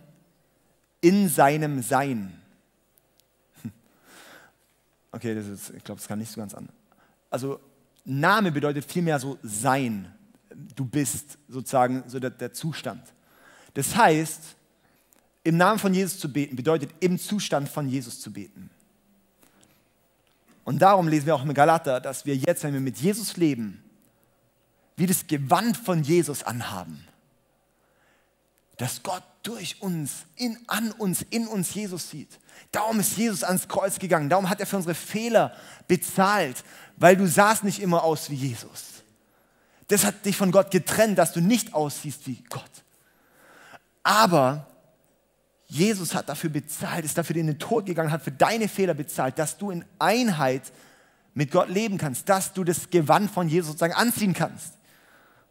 [1.00, 2.38] in seinem Sein.
[5.14, 6.68] Okay, das ist, ich glaube, das kann nicht so ganz an.
[7.30, 7.62] Also
[8.04, 10.14] Name bedeutet vielmehr so sein.
[10.76, 13.02] Du bist sozusagen so der, der Zustand.
[13.74, 14.42] Das heißt,
[15.44, 18.70] im Namen von Jesus zu beten bedeutet im Zustand von Jesus zu beten.
[20.64, 23.84] Und darum lesen wir auch im Galater, dass wir jetzt, wenn wir mit Jesus leben,
[24.98, 27.08] wie das Gewand von Jesus anhaben.
[28.78, 32.40] Dass Gott durch uns, in, an uns, in uns Jesus sieht.
[32.72, 34.30] Darum ist Jesus ans Kreuz gegangen.
[34.30, 35.56] Darum hat er für unsere Fehler
[35.88, 36.64] bezahlt,
[36.98, 38.95] weil du sahst nicht immer aus wie Jesus.
[39.88, 42.84] Das hat dich von Gott getrennt, dass du nicht aussiehst wie Gott.
[44.04, 44.68] Aber
[45.68, 49.40] Jesus hat dafür bezahlt, ist dafür in den Tod gegangen, hat für deine Fehler bezahlt,
[49.40, 50.72] dass du in Einheit
[51.34, 54.74] mit Gott leben kannst, dass du das Gewand von Jesus sozusagen anziehen kannst.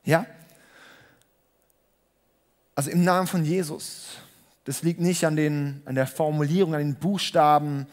[0.05, 0.27] Ja?
[2.75, 4.07] Also im Namen von Jesus.
[4.64, 7.87] Das liegt nicht an, den, an der Formulierung, an den Buchstaben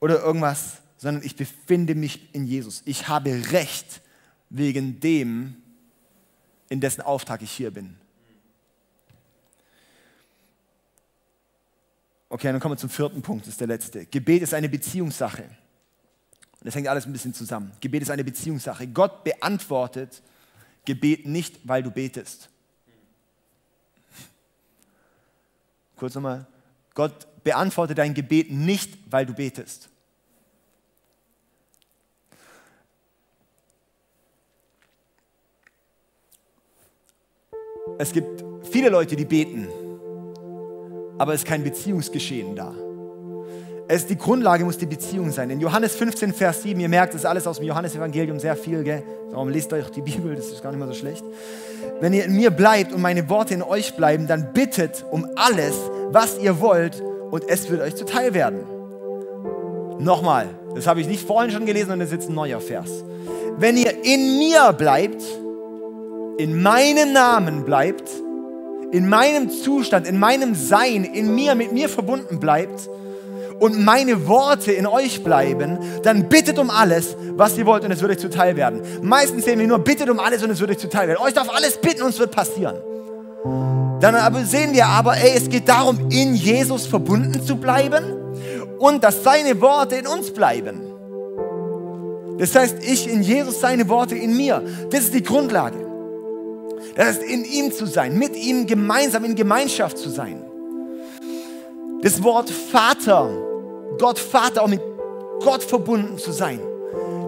[0.00, 2.82] oder irgendwas, sondern ich befinde mich in Jesus.
[2.84, 4.02] Ich habe Recht
[4.50, 5.59] wegen dem,
[6.70, 7.96] in dessen Auftrag ich hier bin.
[12.30, 14.06] Okay, dann kommen wir zum vierten Punkt, das ist der letzte.
[14.06, 15.42] Gebet ist eine Beziehungssache.
[15.42, 17.72] Und das hängt alles ein bisschen zusammen.
[17.80, 18.86] Gebet ist eine Beziehungssache.
[18.86, 20.22] Gott beantwortet
[20.84, 22.48] Gebet nicht, weil du betest.
[25.96, 26.46] Kurz nochmal.
[26.94, 29.89] Gott beantwortet dein Gebet nicht, weil du betest.
[38.00, 39.68] Es gibt viele Leute, die beten,
[41.18, 42.74] aber es ist kein Beziehungsgeschehen da.
[43.88, 45.50] Es, die Grundlage muss die Beziehung sein.
[45.50, 48.84] In Johannes 15, Vers 7, ihr merkt, das ist alles aus dem Johannesevangelium sehr viel,
[48.84, 49.02] gell?
[49.30, 51.22] Darum lest euch die Bibel, das ist gar nicht mal so schlecht.
[52.00, 55.74] Wenn ihr in mir bleibt und meine Worte in euch bleiben, dann bittet um alles,
[56.10, 58.60] was ihr wollt, und es wird euch zuteil werden.
[59.98, 63.04] Nochmal, das habe ich nicht vorhin schon gelesen und das ist jetzt ein neuer Vers.
[63.58, 65.22] Wenn ihr in mir bleibt,
[66.40, 68.08] in meinem Namen bleibt,
[68.92, 72.88] in meinem Zustand, in meinem Sein, in mir, mit mir verbunden bleibt,
[73.58, 78.00] und meine Worte in euch bleiben, dann bittet um alles, was ihr wollt und es
[78.00, 78.80] wird euch zuteil werden.
[79.02, 81.20] Meistens sehen wir nur, bittet um alles und es wird euch zuteil werden.
[81.22, 82.76] Euch darf alles bitten und es wird passieren.
[84.00, 88.02] Dann aber sehen wir aber, ey, es geht darum, in Jesus verbunden zu bleiben
[88.78, 90.80] und dass seine Worte in uns bleiben.
[92.38, 94.62] Das heißt, ich in Jesus, seine Worte in mir.
[94.90, 95.89] Das ist die Grundlage.
[96.94, 100.42] Das heißt, in ihm zu sein, mit ihm gemeinsam in Gemeinschaft zu sein.
[102.02, 103.30] Das Wort Vater,
[103.98, 104.80] Gott Vater, auch mit
[105.44, 106.60] Gott verbunden zu sein.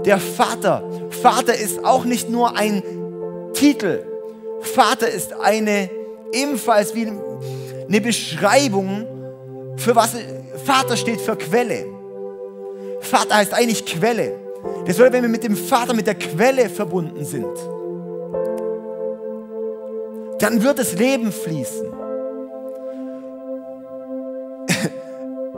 [0.05, 2.82] Der Vater, Vater ist auch nicht nur ein
[3.53, 4.05] Titel.
[4.61, 5.90] Vater ist eine
[6.32, 7.07] ebenfalls wie
[7.86, 9.07] eine Beschreibung
[9.76, 10.12] für was
[10.64, 11.86] Vater steht für Quelle.
[13.00, 14.38] Vater heißt eigentlich Quelle.
[14.86, 17.46] Das bedeutet, wenn wir mit dem Vater, mit der Quelle verbunden sind,
[20.43, 21.86] dann wird das Leben fließen.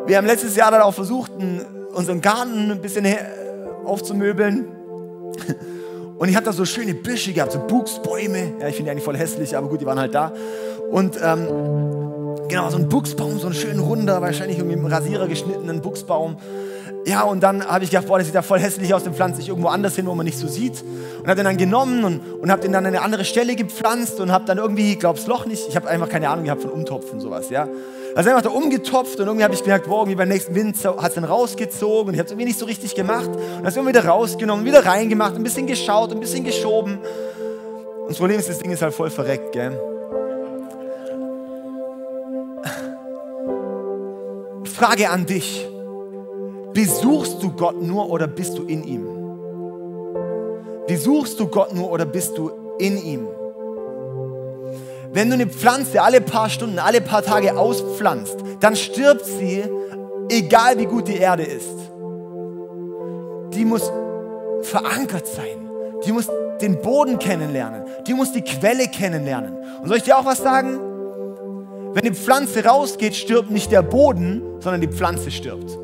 [0.06, 1.32] Wir haben letztes Jahr dann auch versucht,
[1.94, 3.06] unseren Garten ein bisschen
[3.84, 4.66] aufzumöbeln.
[6.18, 8.56] Und ich hatte da so schöne Büsche gehabt, so Buchsbäume.
[8.60, 10.32] Ja, ich finde die eigentlich voll hässlich, aber gut, die waren halt da.
[10.90, 11.46] Und ähm,
[12.48, 16.36] genau, so ein Buchsbaum, so ein schön runder, wahrscheinlich irgendwie mit einem Rasierer geschnittenen Buchsbaum.
[17.06, 19.40] Ja, und dann habe ich gedacht, boah, das sieht ja voll hässlich aus, den pflanze
[19.40, 20.82] ich irgendwo anders hin, wo man nicht so sieht.
[21.20, 24.20] Und habe den dann genommen und, und habe den dann an eine andere Stelle gepflanzt
[24.20, 27.20] und habe dann irgendwie, das Loch nicht, ich habe einfach keine Ahnung gehabt von Umtopfen
[27.20, 27.68] sowas, ja.
[28.14, 31.08] Also einfach da umgetopft und irgendwie habe ich gemerkt, boah, irgendwie beim nächsten Wind hat
[31.08, 33.88] es dann rausgezogen und ich habe es irgendwie nicht so richtig gemacht und das immer
[33.88, 36.98] wieder rausgenommen, wieder reingemacht, ein bisschen geschaut, ein bisschen geschoben.
[36.98, 39.78] Und das Problem ist, das Ding ist halt voll verreckt, gell.
[44.74, 45.66] Frage an dich.
[46.74, 49.06] Besuchst du Gott nur oder bist du in ihm?
[50.88, 53.28] Besuchst du Gott nur oder bist du in ihm?
[55.12, 59.62] Wenn du eine Pflanze alle paar Stunden, alle paar Tage auspflanzt, dann stirbt sie,
[60.28, 61.78] egal wie gut die Erde ist.
[63.54, 63.92] Die muss
[64.62, 65.70] verankert sein.
[66.04, 66.28] Die muss
[66.60, 67.84] den Boden kennenlernen.
[68.08, 69.56] Die muss die Quelle kennenlernen.
[69.80, 70.80] Und soll ich dir auch was sagen?
[71.92, 75.78] Wenn die Pflanze rausgeht, stirbt nicht der Boden, sondern die Pflanze stirbt.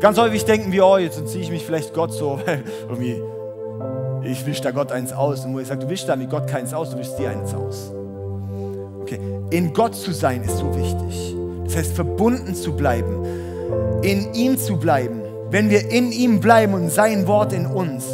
[0.00, 3.22] Ganz häufig denken wir, oh, jetzt ziehe ich mich vielleicht Gott so, weil irgendwie,
[4.24, 5.44] ich wisch da Gott eins aus.
[5.44, 7.52] Und wo ich sage, du wischst da mit Gott keins aus, du wischst dir eins
[7.54, 7.92] aus.
[9.02, 9.20] Okay,
[9.50, 11.36] in Gott zu sein ist so wichtig.
[11.64, 13.24] Das heißt, verbunden zu bleiben,
[14.02, 15.20] in ihm zu bleiben.
[15.50, 18.06] Wenn wir in ihm bleiben und sein Wort in uns.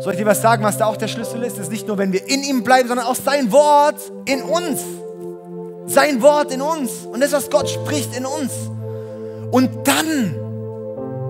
[0.00, 1.54] Soll ich dir was sagen, was da auch der Schlüssel ist?
[1.54, 4.80] Es ist nicht nur, wenn wir in ihm bleiben, sondern auch sein Wort in uns.
[5.86, 8.52] Sein Wort in uns und das, was Gott spricht in uns.
[9.50, 10.47] Und dann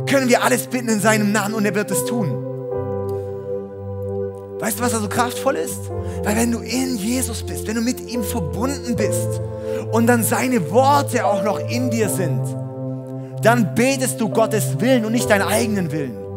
[0.09, 2.45] können wir alles bitten in seinem Namen und er wird es tun.
[4.61, 5.89] Weißt du, was da so kraftvoll ist?
[6.25, 9.41] Weil wenn du in Jesus bist, wenn du mit ihm verbunden bist
[9.93, 12.43] und dann seine Worte auch noch in dir sind,
[13.43, 16.28] dann betest du Gottes Willen und nicht deinen eigenen Willen.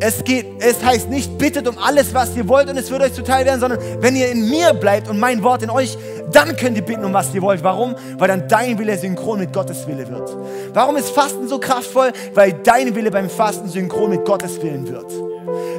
[0.00, 3.14] Es, geht, es heißt nicht, bittet um alles, was ihr wollt und es wird euch
[3.14, 5.98] zuteil werden, sondern wenn ihr in mir bleibt und mein Wort in euch,
[6.32, 7.64] dann könnt ihr bitten um was ihr wollt.
[7.64, 7.96] Warum?
[8.16, 10.36] Weil dann dein Wille synchron mit Gottes Wille wird.
[10.72, 12.12] Warum ist Fasten so kraftvoll?
[12.34, 15.10] Weil dein Wille beim Fasten synchron mit Gottes Willen wird.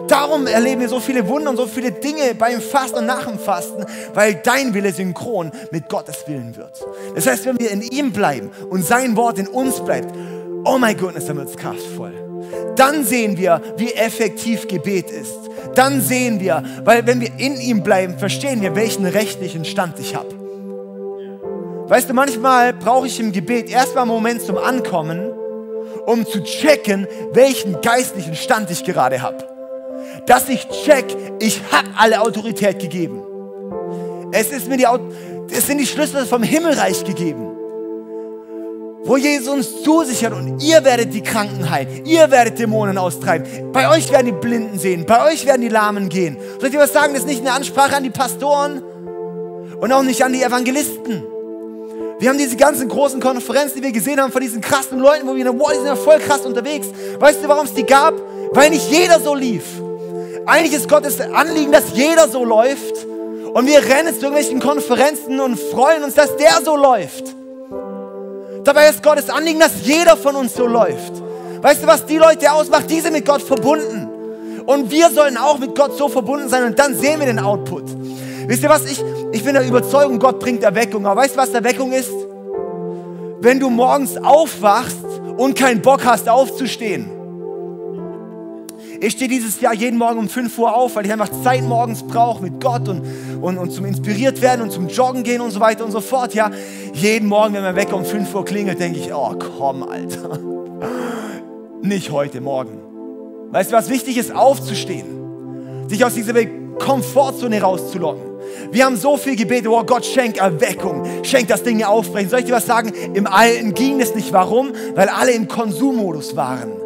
[0.09, 3.37] Darum erleben wir so viele Wunder und so viele Dinge beim Fasten und nach dem
[3.37, 6.83] Fasten, weil dein Wille synchron mit Gottes Willen wird.
[7.15, 10.13] Das heißt, wenn wir in ihm bleiben und sein Wort in uns bleibt,
[10.65, 12.18] oh mein Gott, dann wird es kraftvoll.
[12.75, 15.37] Dann sehen wir, wie effektiv Gebet ist.
[15.75, 20.15] Dann sehen wir, weil wenn wir in ihm bleiben, verstehen wir, welchen rechtlichen Stand ich
[20.15, 20.29] habe.
[21.87, 25.31] Weißt du, manchmal brauche ich im Gebet erstmal einen Moment zum Ankommen,
[26.05, 29.37] um zu checken, welchen geistlichen Stand ich gerade habe.
[30.25, 31.05] Dass ich check,
[31.39, 33.21] ich habe alle Autorität gegeben.
[34.31, 34.85] Es, ist mir die,
[35.51, 37.58] es sind die Schlüssel vom Himmelreich gegeben
[39.05, 43.89] wo Jesus uns zusichert und ihr werdet die Kranken heilen, ihr werdet Dämonen austreiben, bei
[43.89, 46.37] euch werden die Blinden sehen, bei euch werden die Lahmen gehen.
[46.59, 47.13] Soll ich dir was sagen?
[47.13, 48.83] Das ist nicht eine Ansprache an die Pastoren
[49.79, 51.23] und auch nicht an die Evangelisten.
[52.19, 55.35] Wir haben diese ganzen großen Konferenzen, die wir gesehen haben von diesen krassen Leuten, wo
[55.35, 56.87] wir denken, wow, die sind ja voll krass unterwegs.
[57.17, 58.13] Weißt du, warum es die gab?
[58.51, 59.63] Weil nicht jeder so lief.
[60.45, 63.05] Eigentlich ist Gottes Anliegen, dass jeder so läuft.
[63.53, 67.38] Und wir rennen zu irgendwelchen Konferenzen und freuen uns, dass der so läuft.
[68.69, 71.13] Dabei ist Gottes Anliegen, dass jeder von uns so läuft.
[71.59, 72.87] Weißt du, was die Leute ausmacht?
[72.87, 74.07] Die sind mit Gott verbunden.
[74.63, 77.85] Und wir sollen auch mit Gott so verbunden sein und dann sehen wir den Output.
[78.45, 78.85] Wisst ihr was?
[78.85, 81.07] Ich, ich bin der Überzeugung, Gott bringt Erweckung.
[81.07, 82.11] Aber weißt du, was Erweckung ist?
[83.39, 85.03] Wenn du morgens aufwachst
[85.35, 87.09] und keinen Bock hast, aufzustehen.
[89.01, 92.03] Ich stehe dieses Jahr jeden Morgen um 5 Uhr auf, weil ich einfach Zeit morgens
[92.03, 93.01] brauche mit Gott und,
[93.41, 96.33] und, und zum inspiriert werden und zum Joggen gehen und so weiter und so fort.
[96.33, 96.51] Ja,
[96.93, 100.39] jeden Morgen, wenn mein Wecker um 5 Uhr klingelt, denke ich, oh komm, Alter.
[101.81, 102.77] Nicht heute Morgen.
[103.51, 104.35] Weißt du, was wichtig ist?
[104.35, 105.87] Aufzustehen.
[105.87, 106.33] Sich aus dieser
[106.77, 108.23] Komfortzone rauszulocken.
[108.71, 112.29] Wir haben so viel gebetet, oh Gott, schenk Erweckung, schenk das Dinge aufbrechen.
[112.29, 112.91] Soll ich dir was sagen?
[113.13, 114.33] Im Alten ging es nicht.
[114.33, 114.73] Warum?
[114.95, 116.78] Weil alle im Konsummodus waren.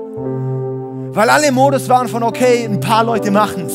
[1.13, 3.73] Weil alle im Modus waren von, okay, ein paar Leute machen's.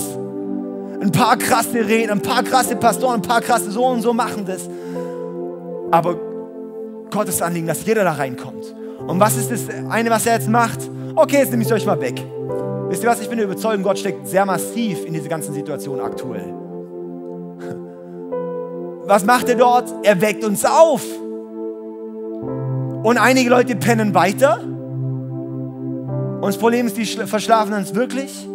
[1.00, 4.44] Ein paar krasse Reden, ein paar krasse Pastoren, ein paar krasse so und so machen
[4.44, 4.68] das.
[5.92, 6.16] Aber
[7.10, 8.74] Gottes Anliegen, dass jeder da reinkommt.
[9.06, 10.80] Und was ist das eine, was er jetzt macht?
[11.14, 12.20] Okay, jetzt nehme ich es euch mal weg.
[12.88, 13.20] Wisst ihr was?
[13.20, 16.52] Ich bin überzeugt, Gott steckt sehr massiv in diese ganzen Situationen aktuell.
[19.06, 19.92] Was macht er dort?
[20.02, 21.04] Er weckt uns auf.
[23.02, 24.60] Und einige Leute pennen weiter.
[26.40, 28.46] Und das Problem ist, die verschlafen uns wirklich.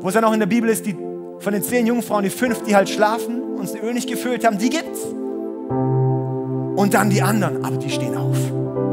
[0.00, 0.96] Wo es dann auch in der Bibel ist, die
[1.40, 4.70] von den zehn Jungfrauen, die fünf, die halt schlafen, uns Öl nicht gefüllt haben, die
[4.70, 5.00] gibt's.
[6.76, 8.36] Und dann die anderen, aber die stehen auf.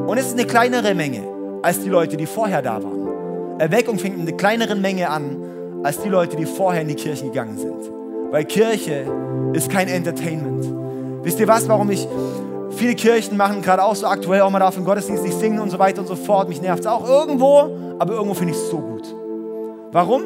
[0.07, 1.21] Und es ist eine kleinere Menge
[1.61, 3.59] als die Leute, die vorher da waren.
[3.59, 5.37] Erweckung fängt in einer kleineren Menge an
[5.83, 7.91] als die Leute, die vorher in die Kirche gegangen sind.
[8.31, 9.05] Weil Kirche
[9.53, 10.65] ist kein Entertainment.
[11.23, 12.07] Wisst ihr was, warum ich
[12.75, 15.79] viele Kirchen machen gerade auch so aktuell auch mal im Gottesdienst nicht singen und so
[15.79, 16.49] weiter und so fort.
[16.49, 19.13] Mich nervt es auch irgendwo, aber irgendwo finde ich es so gut.
[19.91, 20.23] Warum?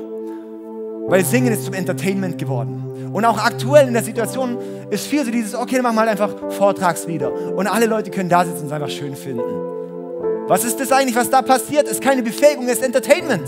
[1.08, 3.12] Weil Singen ist zum Entertainment geworden.
[3.14, 4.58] Und auch aktuell in der Situation
[4.90, 7.32] ist viel so dieses, okay, dann machen wir halt einfach Vortragslieder.
[7.56, 9.44] Und alle Leute können da sitzen und es einfach schön finden.
[10.48, 11.88] Was ist das eigentlich, was da passiert?
[11.88, 13.48] Ist keine Befähigung, ist Entertainment.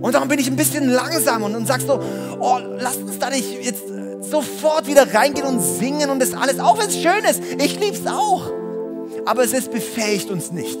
[0.00, 2.00] Und darum bin ich ein bisschen langsam und, und sag so,
[2.40, 3.84] oh, lass uns da nicht jetzt
[4.20, 7.42] sofort wieder reingehen und singen und das alles, auch wenn es schön ist.
[7.58, 8.50] Ich liebe es auch.
[9.24, 10.78] Aber es ist befähigt uns nicht.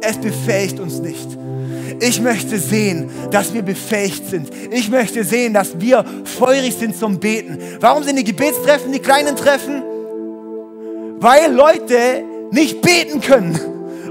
[0.00, 1.28] Es befähigt uns nicht.
[2.00, 4.50] Ich möchte sehen, dass wir befähigt sind.
[4.70, 7.58] Ich möchte sehen, dass wir feurig sind zum Beten.
[7.80, 9.82] Warum sind die Gebetstreffen die kleinen Treffen?
[11.20, 13.58] Weil Leute nicht beten können.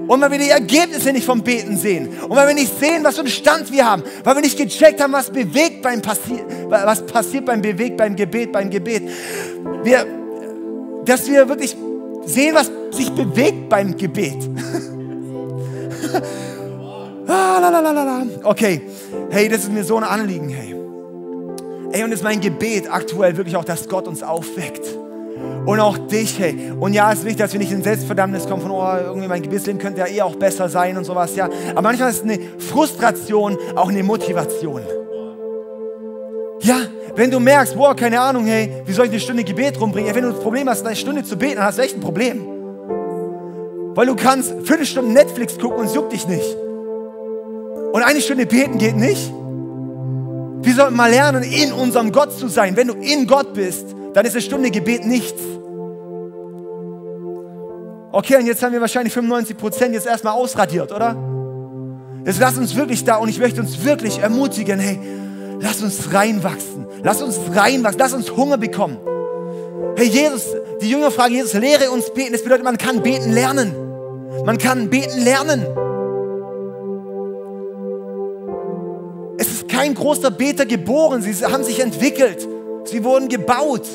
[0.08, 2.10] Und weil wir die Ergebnisse nicht vom Beten sehen.
[2.28, 4.04] Und weil wir nicht sehen, was für einen Stand wir haben.
[4.24, 6.42] Weil wir nicht gecheckt haben, was bewegt beim Passi
[6.72, 9.10] was passiert beim Bewegt, beim Gebet, beim Gebet.
[9.84, 10.06] Wir,
[11.06, 11.76] dass wir wirklich
[12.26, 14.38] sehen, was sich bewegt beim Gebet.
[17.28, 18.82] ah, okay,
[19.30, 20.76] hey, das ist mir so ein Anliegen, hey.
[21.92, 24.86] Ey, und es ist mein Gebet aktuell wirklich auch, dass Gott uns aufweckt
[25.66, 26.72] und auch dich, hey.
[26.80, 29.42] Und ja, es ist wichtig, dass wir nicht in Selbstverdammnis kommen von, oh, irgendwie mein
[29.42, 31.50] Gebetsleben könnte ja eh auch besser sein und sowas, ja.
[31.72, 34.82] Aber manchmal ist eine Frustration auch eine Motivation.
[36.62, 36.78] Ja,
[37.16, 40.10] wenn du merkst, boah, keine Ahnung, hey, wie soll ich eine Stunde Gebet rumbringen?
[40.10, 42.02] Ja, wenn du das Problem hast, eine Stunde zu beten, dann hast du echt ein
[42.02, 42.46] Problem.
[43.94, 46.56] Weil du kannst fünf Stunden Netflix gucken und es juckt dich nicht.
[47.94, 49.34] Und eine Stunde beten geht nicht.
[50.64, 52.78] Wir sollten mal lernen, in unserem Gott zu sein.
[52.78, 55.42] Wenn du in Gott bist, dann ist eine Stunde Gebet nichts.
[58.14, 61.16] Okay, und jetzt haben wir wahrscheinlich 95 Prozent jetzt erstmal ausradiert, oder?
[62.26, 65.00] Jetzt lass uns wirklich da und ich möchte uns wirklich ermutigen, hey,
[65.60, 66.86] lass uns reinwachsen.
[67.04, 68.00] Lass uns reinwachsen.
[68.00, 68.98] Lass uns Hunger bekommen.
[69.96, 70.46] Hey, Jesus,
[70.82, 72.34] die Jünger fragen Jesus, lehre uns beten.
[72.34, 73.74] Das bedeutet, man kann beten lernen.
[74.46, 75.66] Man kann beten lernen.
[79.38, 81.22] Es ist kein großer Beter geboren.
[81.22, 82.48] Sie haben sich entwickelt.
[82.86, 83.88] Sie wurden gebaut.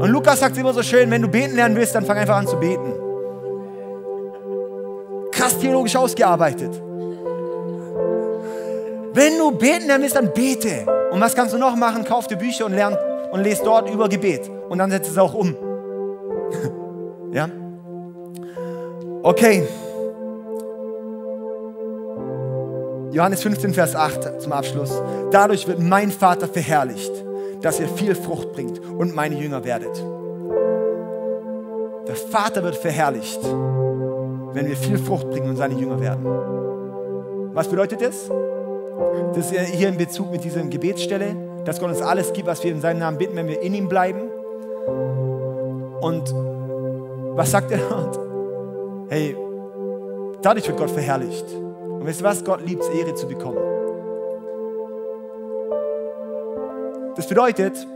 [0.00, 2.46] Und Lukas sagt immer so schön, wenn du beten lernen willst, dann fang einfach an
[2.46, 2.92] zu beten.
[5.32, 6.80] Krass theologisch ausgearbeitet.
[9.12, 10.86] Wenn du beten lernen willst, dann bete.
[11.10, 12.04] Und was kannst du noch machen?
[12.04, 12.96] Kauf dir Bücher und lern
[13.30, 14.50] und lese dort über Gebet.
[14.68, 15.56] Und dann setz es auch um.
[17.32, 17.48] ja?
[19.22, 19.66] Okay.
[23.12, 25.00] Johannes 15, Vers 8 zum Abschluss.
[25.30, 27.12] Dadurch wird mein Vater verherrlicht
[27.64, 29.96] dass ihr viel Frucht bringt und meine Jünger werdet.
[32.06, 36.26] Der Vater wird verherrlicht, wenn wir viel Frucht bringen und seine Jünger werden.
[37.54, 38.30] Was bedeutet das?
[39.34, 41.34] Das ist hier in Bezug mit dieser Gebetsstelle,
[41.64, 43.88] dass Gott uns alles gibt, was wir in seinem Namen bitten, wenn wir in ihm
[43.88, 44.28] bleiben.
[46.02, 46.34] Und
[47.34, 48.18] was sagt er dort?
[49.08, 49.34] Hey,
[50.42, 51.46] dadurch wird Gott verherrlicht.
[51.54, 52.44] Und wisst ihr was?
[52.44, 53.73] Gott liebt es, Ehre zu bekommen.
[57.16, 57.86] Das bedeutet,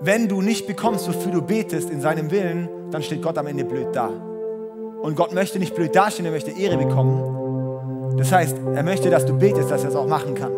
[0.00, 3.64] wenn du nicht bekommst, wofür du betest in seinem Willen, dann steht Gott am Ende
[3.64, 4.08] blöd da.
[5.02, 8.16] Und Gott möchte nicht blöd dastehen, er möchte Ehre bekommen.
[8.16, 10.52] Das heißt, er möchte, dass du betest, dass er es auch machen kann.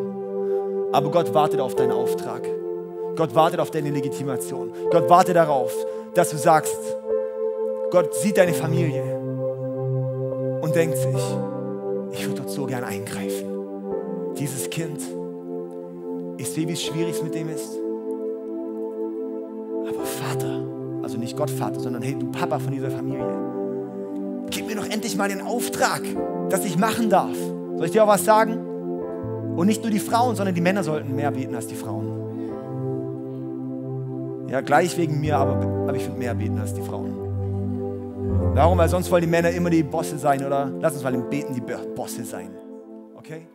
[0.93, 2.43] Aber Gott wartet auf deinen Auftrag.
[3.17, 4.73] Gott wartet auf deine Legitimation.
[4.91, 5.75] Gott wartet darauf,
[6.15, 6.77] dass du sagst,
[7.91, 9.03] Gott sieht deine Familie
[10.61, 11.17] und denkt sich,
[12.13, 13.49] ich würde dort so gern eingreifen.
[14.39, 15.01] Dieses Kind
[16.39, 17.77] ich sehe, wie es schwierig mit dem ist.
[19.89, 20.63] Aber Vater,
[21.03, 23.27] also nicht Gott Vater, sondern hey, du Papa von dieser Familie,
[24.51, 26.03] gib mir doch endlich mal den Auftrag,
[26.49, 27.37] dass ich machen darf.
[27.77, 28.57] Soll ich dir auch was sagen?
[29.57, 32.07] Und nicht nur die Frauen, sondern die Männer sollten mehr beten als die Frauen.
[34.49, 37.15] Ja, gleich wegen mir, aber, aber ich finde mehr beten als die Frauen.
[38.55, 38.79] Warum?
[38.79, 40.73] Weil sonst wollen die Männer immer die Bosse sein, oder?
[40.81, 42.51] Lass uns mal im Beten die Bosse sein.
[43.17, 43.47] Okay?